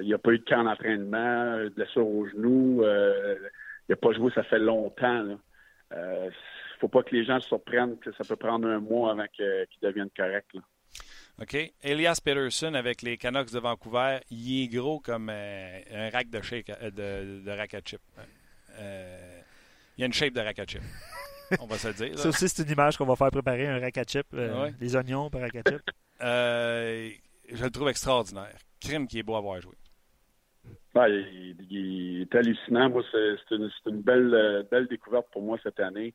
[0.00, 2.82] il n'y a pas eu de camp d'entraînement, de blessure au genou.
[2.82, 5.38] Il n'a pas joué, ça fait longtemps.
[6.80, 9.66] Faut pas que les gens se surprennent que ça peut prendre un mois avant qu'il
[9.82, 10.48] devienne correct.
[10.54, 10.60] Là.
[11.40, 11.56] OK.
[11.82, 16.66] Elias Peterson avec les Canucks de Vancouver, il est gros comme un rack de, shake,
[16.66, 18.00] de, de rack à chip.
[18.78, 20.82] il y a une shape de rack à chip.
[21.60, 22.18] On va se le dire.
[22.18, 24.26] Ça aussi, c'est une image qu'on va faire préparer, un rack à chip.
[24.80, 25.82] Les oignons par rack à chip.
[26.20, 28.56] je le trouve extraordinaire.
[28.80, 29.76] Crime qui est beau à voir jouer.
[30.94, 32.90] il, est hallucinant.
[32.90, 36.14] Moi, c'est une, belle, euh, belle découverte pour moi cette année.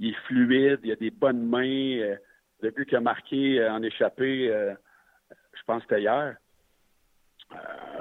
[0.00, 1.98] Il est fluide, il a des bonnes mains.
[2.00, 2.16] Euh,
[2.62, 6.36] le but qu'il a marqué euh, en échappé, je pense que hier.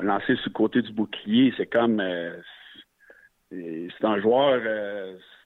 [0.01, 2.01] lancé sur le côté du bouclier, c'est comme
[3.51, 4.61] c'est un joueur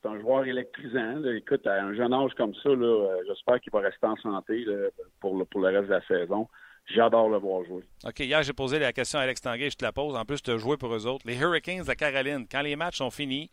[0.02, 1.24] c'est un joueur électrisant.
[1.26, 2.70] Écoute, à un jeune âge comme ça,
[3.28, 4.66] j'espère qu'il va rester en santé
[5.20, 6.48] pour, pour le reste de la saison.
[6.86, 7.84] J'adore le voir jouer.
[8.06, 10.16] OK, hier, j'ai posé la question à Alex Tanguay, je te la pose.
[10.16, 11.26] En plus, tu as joué pour eux autres.
[11.26, 13.50] Les Hurricanes de Caroline, quand les matchs sont finis,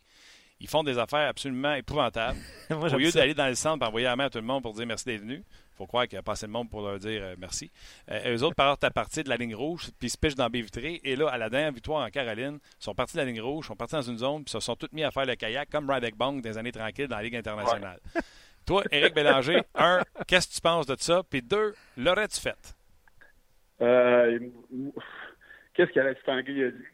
[0.61, 2.37] ils font des affaires absolument épouvantables.
[2.69, 4.73] Au lieu d'aller dans le centre et envoyer la main à tout le monde pour
[4.73, 6.81] dire merci d'être venu, il faut croire qu'il n'y a pas assez de monde pour
[6.81, 7.71] leur dire euh, merci.
[8.11, 10.57] Euh, eux autres partent à partir de la ligne rouge, puis se pichent dans B
[10.57, 11.01] vitré.
[11.03, 13.67] Et là, à la dernière victoire en Caroline, ils sont partis de la ligne rouge,
[13.67, 15.89] sont partis dans une zone, puis se sont tous mis à faire le kayak comme
[15.89, 17.99] Ryback Bong des années tranquilles dans la Ligue internationale.
[18.67, 21.23] Toi, Éric Bélanger, un, qu'est-ce que tu penses de ça?
[21.27, 22.75] Puis deux, l'aurais-tu fait?
[23.81, 24.39] Euh,
[25.73, 26.85] qu'est-ce qu'Alex Tanguy a dit?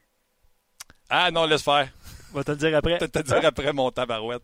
[1.10, 1.90] Ah non, laisse faire.
[2.34, 2.98] On va te le dire après.
[2.98, 4.44] te le dire après mon tabarouette.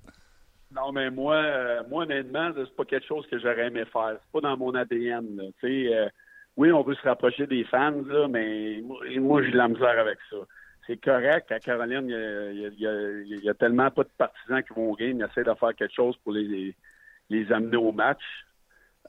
[0.72, 4.18] Non, mais moi, euh, moi honnêtement, c'est pas quelque chose que j'aurais aimé faire.
[4.20, 5.52] C'est pas dans mon ADN.
[5.64, 6.10] Euh,
[6.58, 10.18] oui, on veut se rapprocher des fans, là, mais moi, j'ai de la misère avec
[10.30, 10.38] ça.
[10.88, 11.52] C'est correct.
[11.52, 15.20] À Caroline, il y, a, tellement pas de partisans qui vont au game.
[15.20, 16.76] Ils essaient de faire quelque chose pour les,
[17.30, 18.22] les amener au match.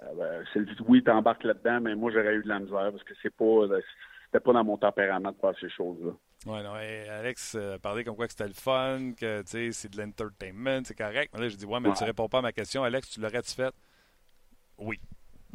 [0.02, 3.14] Euh, ben, oui, tu embarques là-dedans, mais moi, j'aurais eu de la misère parce que
[3.22, 3.80] c'est pas, euh,
[4.26, 6.12] c'était pas dans mon tempérament de faire ces choses-là.
[6.46, 10.82] Oui, non, Alex euh, parlait comme quoi que c'était le fun, que c'est de l'entertainment,
[10.84, 11.32] c'est correct.
[11.34, 12.84] Mais là, je dis, ouais, mais tu réponds pas à ma question.
[12.84, 13.72] Alex, tu l'aurais-tu fait?
[14.76, 15.00] Oui.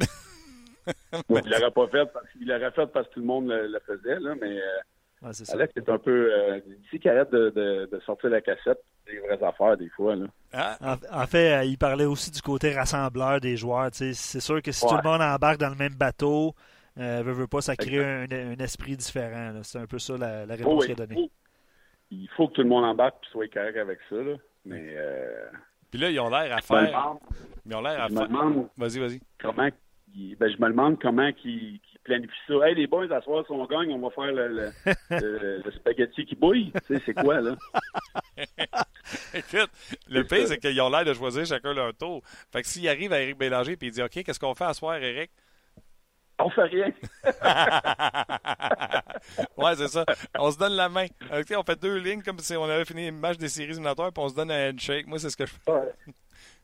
[1.28, 4.18] il l'aurait pas fait parce qu'il l'aurait fait parce que tout le monde le, faisait,
[4.18, 4.58] là, mais
[5.22, 6.32] Alex est un peu.
[6.32, 10.16] Euh, d'ici qu'il arrête de, de, sortir la cassette, des vraies affaires des fois.
[10.16, 10.26] Là.
[10.52, 10.96] Ah.
[11.12, 13.90] En, fait, euh, il parlait aussi du côté rassembleur des joueurs.
[13.92, 16.54] C'est sûr que si tout le monde embarque dans le même bateau,
[16.98, 19.52] euh, veut, veut pas, ça crée un, esprit différent.
[19.62, 21.30] C'est un peu ça la, réponse qu'il a donnée.
[22.10, 24.16] Il faut que tout le monde embarque et soit correct avec ça.
[24.16, 24.34] Là.
[24.64, 24.94] Mais.
[24.96, 25.46] Euh,
[25.90, 27.16] puis là, ils ont l'air à faire.
[27.66, 28.28] Ils ont l'air à faire.
[28.76, 29.20] Vas-y, vas-y.
[29.38, 29.68] Comment.
[30.12, 32.54] Ben, je me demande comment ils planifie ça.
[32.66, 34.72] Hey, les boys, à soir, si on gagne, on va faire le,
[35.10, 36.72] le, spaghetti qui bouille.
[36.86, 37.56] Tu sais, c'est quoi, là?
[39.34, 39.70] Écoute,
[40.08, 42.22] le pire, c'est qu'ils ont l'air de choisir chacun leur tour.
[42.52, 44.74] Fait que s'il arrive à Eric Bélanger et il dit OK, qu'est-ce qu'on fait à
[44.74, 45.30] soir, Eric?
[46.42, 46.92] On fait rien.
[49.56, 50.04] ouais, c'est ça.
[50.38, 51.06] On se donne la main.
[51.30, 54.22] On fait deux lignes comme si on avait fini une match des séries éliminatoires puis
[54.22, 55.06] on se donne un handshake.
[55.06, 55.70] Moi, c'est ce que je fais.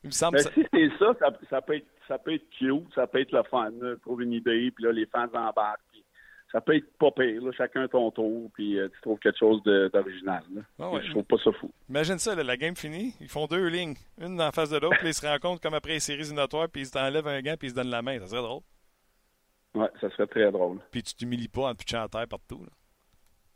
[0.05, 2.95] Il me semble ben, Si c'est ça, ça, ça, peut être, ça peut être cute,
[2.95, 3.73] ça peut être le fun.
[4.03, 5.81] Trouve une idée, puis là, les fans embarquent.
[5.91, 6.05] Puis
[6.53, 9.63] ça peut être pas pire, là, chacun ton tour, puis euh, tu trouves quelque chose
[9.65, 10.45] d'original.
[10.79, 11.71] Ah je trouve pas ça fou.
[11.89, 15.09] Imagine ça, la game finie, ils font deux lignes, une en face de l'autre, puis
[15.09, 17.71] ils se rencontrent comme après les séries éliminatoires, puis ils t'enlèvent un gant, puis ils
[17.71, 18.19] se donnent la main.
[18.21, 18.63] Ça serait drôle.
[19.77, 20.81] Ouais, ça serait très drôle.
[20.91, 22.65] Puis tu t'humilies pas en te pitchant à terre partout.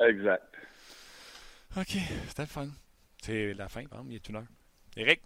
[0.01, 0.45] Exact.
[1.79, 1.97] OK,
[2.29, 2.69] c'était le fun.
[3.23, 4.47] C'est la fin, il est une heure.
[4.97, 5.23] Eric?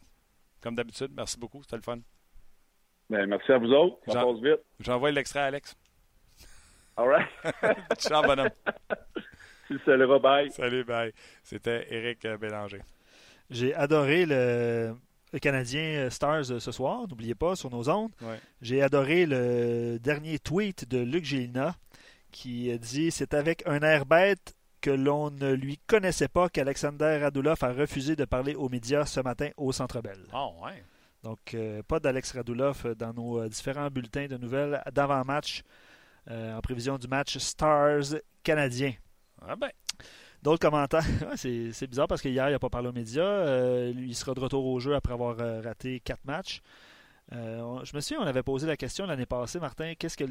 [0.61, 1.63] Comme d'habitude, merci beaucoup.
[1.65, 1.99] C'était le fun.
[3.11, 3.99] Ben, merci à vous autres.
[4.07, 4.61] Ça passe vite.
[4.79, 5.75] J'envoie l'extrait à Alex.
[6.97, 7.29] All right.
[7.99, 8.51] Ciao, bonhomme.
[9.85, 10.51] Salut, bye.
[10.51, 11.13] Salut, bye.
[11.43, 12.83] C'était Eric Bélanger.
[13.51, 14.95] J'ai adoré le,
[15.39, 18.13] Canadien euh, Stars euh, ce soir, n'oubliez pas, sur nos ondes.
[18.61, 21.77] J'ai adoré le dernier tweet de Luc Gélina
[22.31, 27.57] qui dit C'est avec un air bête que l'on ne lui connaissait pas qu'Alexander Radulov
[27.63, 30.21] a refusé de parler aux médias ce matin au Centre Bell.
[30.35, 30.85] Oh, ouais.
[31.25, 35.63] Donc, euh, pas d'Alex Radulov dans nos euh, différents bulletins de nouvelles d'avant-match
[36.31, 38.93] euh, en prévision du match Stars canadien.
[39.41, 39.71] Ah ben.
[40.45, 41.03] D'autres commentaires?
[41.37, 43.89] c'est bizarre parce qu'hier, il n'a pas parlé aux médias.
[43.89, 46.61] il sera de retour au jeu après avoir raté quatre matchs.
[47.33, 50.25] je me souviens, on avait posé la question l'année passée, Martin, qu'est-ce que,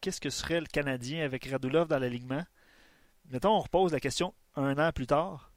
[0.00, 2.42] qu'est-ce que serait le Canadien avec Radulov dans l'alignement?
[3.30, 5.52] mettons, on repose la question un an plus tard.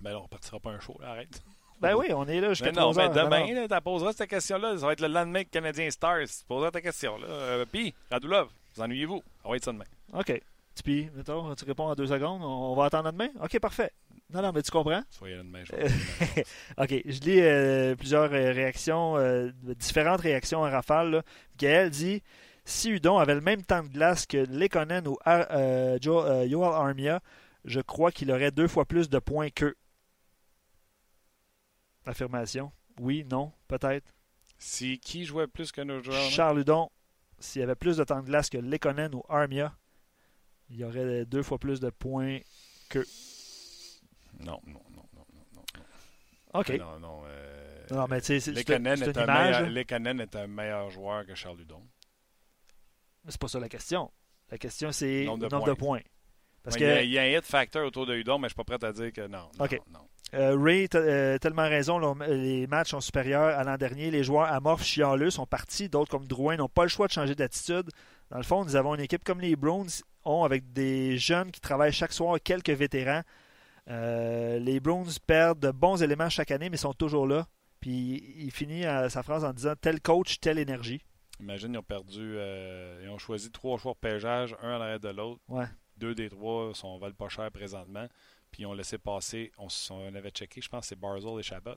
[0.00, 1.42] Ben là, on partira pas un show, arrête.
[1.80, 4.78] Ben oui, on est là jusqu'à non, mais demain, tu poseras cette question-là.
[4.78, 6.28] Ça va être le lendemain Canadien Stars.
[6.28, 7.18] Tu poseras ta question.
[7.18, 7.26] là.
[7.26, 9.22] Euh, Puis, Radulov, vous ennuyez-vous?
[9.42, 9.84] On va être ça demain.
[10.12, 10.40] OK.
[10.82, 12.42] Puis, mettons, tu réponds en deux secondes.
[12.42, 13.28] On va attendre demain?
[13.42, 13.90] OK, parfait.
[14.30, 15.02] Non, non, mais tu comprends?
[15.10, 15.62] Soyez là demain.
[16.78, 16.90] OK.
[17.04, 19.16] Je lis euh, plusieurs euh, réactions,
[19.78, 21.22] différentes réactions à rafale.
[21.58, 22.22] Gaël dit
[22.64, 26.46] Si Udon avait le même temps de glace que Lekonen ou Ar- euh, Jo- euh,
[26.46, 27.20] Yoel Armia,
[27.64, 29.76] je crois qu'il aurait deux fois plus de points qu'eux.
[32.06, 32.72] Affirmation.
[33.00, 34.12] Oui, non, peut-être.
[34.58, 36.30] Si qui jouait plus que nos joueurs?
[36.30, 36.90] Charles Hudon,
[37.38, 39.74] s'il avait plus de temps de glace que Lekonen ou Armia,
[40.70, 42.38] il y aurait deux fois plus de points.
[44.40, 46.60] Non, non, non, non, non, non.
[46.60, 46.70] OK.
[46.70, 47.22] Non, non.
[47.26, 49.62] euh, Non, mais tu sais, c'est une un image.
[49.68, 51.82] Lekonen est un meilleur joueur que Charles Ludon.
[53.24, 54.10] Mais C'est pas ça la question.
[54.50, 56.00] La question, c'est Nombre le de nombre de points.
[56.62, 58.78] Parce que il, y a, un hit factor autour de Udon, mais je suis pas
[58.78, 59.50] prêt à dire que non.
[59.58, 59.80] non, OK.
[59.92, 60.00] non.
[60.32, 64.10] Euh, Ray a tellement raison, là, les matchs sont supérieurs à l'an dernier.
[64.10, 65.88] Les joueurs amorphes, chialeux sont partis.
[65.88, 67.90] D'autres comme Drouin n'ont pas le choix de changer d'attitude.
[68.30, 69.90] Dans le fond, nous avons une équipe comme les Browns
[70.24, 73.22] ont avec des jeunes qui travaillent chaque soir, quelques vétérans.
[73.88, 77.46] Euh, les Browns perdent de bons éléments chaque année, mais sont toujours là.
[77.80, 81.02] Puis il finit euh, sa phrase en disant tel coach, telle énergie.
[81.40, 82.36] Imagine, ils ont perdu.
[82.38, 85.40] euh, ils ont choisi trois choix de pégeage, un à l'arrêt de l'autre.
[85.48, 85.66] Ouais.
[85.96, 88.06] Deux des trois sont valent pas cher présentement.
[88.50, 89.52] Puis ils ont laissé passer.
[89.58, 91.74] On, on avait checké, je pense c'est Barzell et Chabot.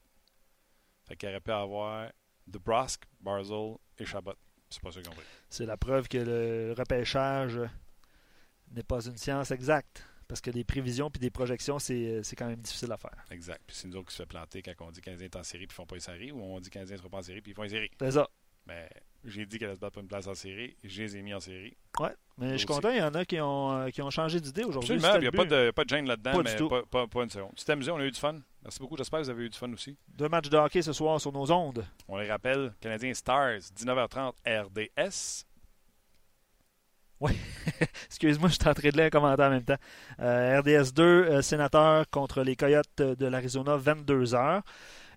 [1.07, 2.09] Fait qu'il aurait pu avoir
[2.45, 4.33] DeBrusque, Barzell et Chabot.
[4.69, 5.11] C'est pas ça pris.
[5.49, 7.59] C'est la preuve que le repêchage
[8.71, 10.03] n'est pas une science exacte.
[10.27, 13.15] Parce que des prévisions puis des projections, c'est c'est quand même difficile à faire.
[13.31, 13.61] Exact.
[13.65, 15.67] Puis c'est nous autres qui se fait planter quand on dit 15 est en série
[15.67, 17.41] puis ils font pas une série ou on dit 15 ne seront pas en série
[17.41, 17.89] puis ils font une série.
[17.99, 18.27] C'est ça.
[18.65, 18.89] Mais
[19.23, 20.75] j'ai dit qu'elle se battre pour une place en série.
[20.83, 21.77] Je les ai mis en série.
[22.01, 22.13] Ouais.
[22.37, 24.65] Mais je suis content, il y en a qui ont, euh, qui ont changé d'idée
[24.65, 24.95] aujourd'hui.
[24.95, 25.13] Absolument.
[25.13, 26.67] C'était Il n'y a pas de, pas de gêne là-dedans, Pas du mais tout.
[26.67, 27.53] pas, pas- pas une seconde.
[27.55, 28.35] Tu t'es amusé, on a eu du fun.
[28.61, 28.97] Merci beaucoup.
[28.97, 29.97] J'espère que vous avez eu du fun aussi.
[30.09, 31.85] Deux matchs de hockey ce soir sur nos ondes.
[32.09, 35.45] On les rappelle, Canadien Stars, 19h30 RDS.
[38.05, 39.77] Excuse-moi, je suis en train de lire un commentaire en même temps.
[40.19, 44.61] Euh, RDS 2, euh, sénateur contre les Coyotes de l'Arizona, 22h.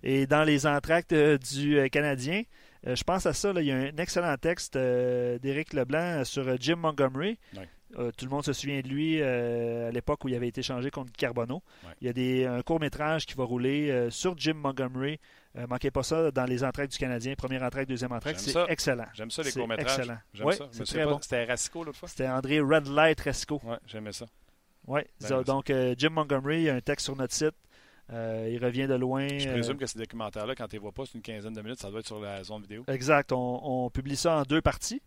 [0.03, 2.43] Et dans les entractes euh, du Canadien,
[2.83, 6.77] je pense à ça, là, il y a un excellent texte d'Éric Leblanc sur Jim
[6.77, 7.37] Montgomery.
[7.55, 7.69] Ouais.
[7.97, 10.61] Euh, tout le monde se souvient de lui euh, à l'époque où il avait été
[10.61, 11.61] changé contre Carbonneau.
[11.85, 11.93] Ouais.
[12.01, 15.19] Il y a des, un court-métrage qui va rouler euh, sur Jim Montgomery.
[15.57, 17.33] Euh, manquez pas ça dans les entractes du Canadien.
[17.35, 18.39] Première entracte, deuxième entracte.
[18.39, 18.65] J'aime C'est ça.
[18.69, 19.05] excellent.
[19.13, 19.97] J'aime ça, les courts-métrages.
[19.99, 20.17] excellent.
[20.33, 20.65] J'aime Ouais, ça.
[20.65, 21.19] Pas- bon.
[21.21, 22.07] C'était Racicot l'autre fois?
[22.07, 23.59] C'était André Red Light Resco.
[23.63, 24.25] Ouais, j'aimais ça.
[24.87, 27.53] Oui, Ben, donc euh, Jim Montgomery, il y a un texte sur notre site.
[28.11, 29.27] Euh, il revient de loin.
[29.27, 31.79] Je présume que ces documentaires-là, quand tu les vois pas, c'est une quinzaine de minutes,
[31.79, 32.83] ça doit être sur la zone vidéo.
[32.87, 33.31] Exact.
[33.31, 35.01] On, on publie ça en deux parties.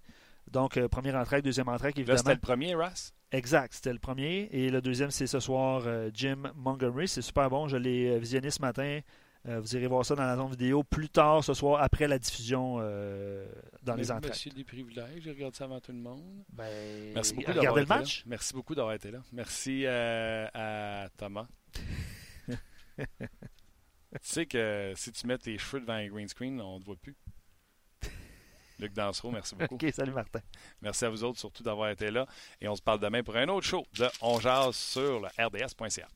[0.51, 2.19] Donc, première entrée, deuxième entrée, Là, évidemment.
[2.19, 3.13] c'était le premier, Ras?
[3.33, 4.49] Exact, c'était le premier.
[4.53, 5.83] Et le deuxième, c'est ce soir,
[6.15, 7.09] Jim Montgomery.
[7.09, 7.67] C'est super bon.
[7.67, 9.01] Je l'ai visionné ce matin.
[9.47, 12.19] Euh, vous irez voir ça dans la zone vidéo plus tard ce soir, après la
[12.19, 13.47] diffusion euh,
[13.83, 14.31] dans les entrées.
[14.31, 16.45] Monsieur des privilèges, j'ai regardé ça avant tout le monde.
[16.51, 17.99] Ben, Merci beaucoup d'avoir le été là.
[17.99, 18.23] match?
[18.27, 19.19] Merci beaucoup d'avoir été là.
[19.33, 21.47] Merci euh, à Thomas.
[22.99, 23.07] tu
[24.23, 26.97] sais que si tu mets tes cheveux devant un green screen, on ne te voit
[26.97, 27.17] plus.
[28.79, 29.75] Luc Dansereau, merci beaucoup.
[29.75, 30.41] OK, salut Martin.
[30.81, 32.27] Merci à vous autres surtout d'avoir été là.
[32.63, 36.09] Et on se parle demain pour un autre show de On Jase sur le rds.ca.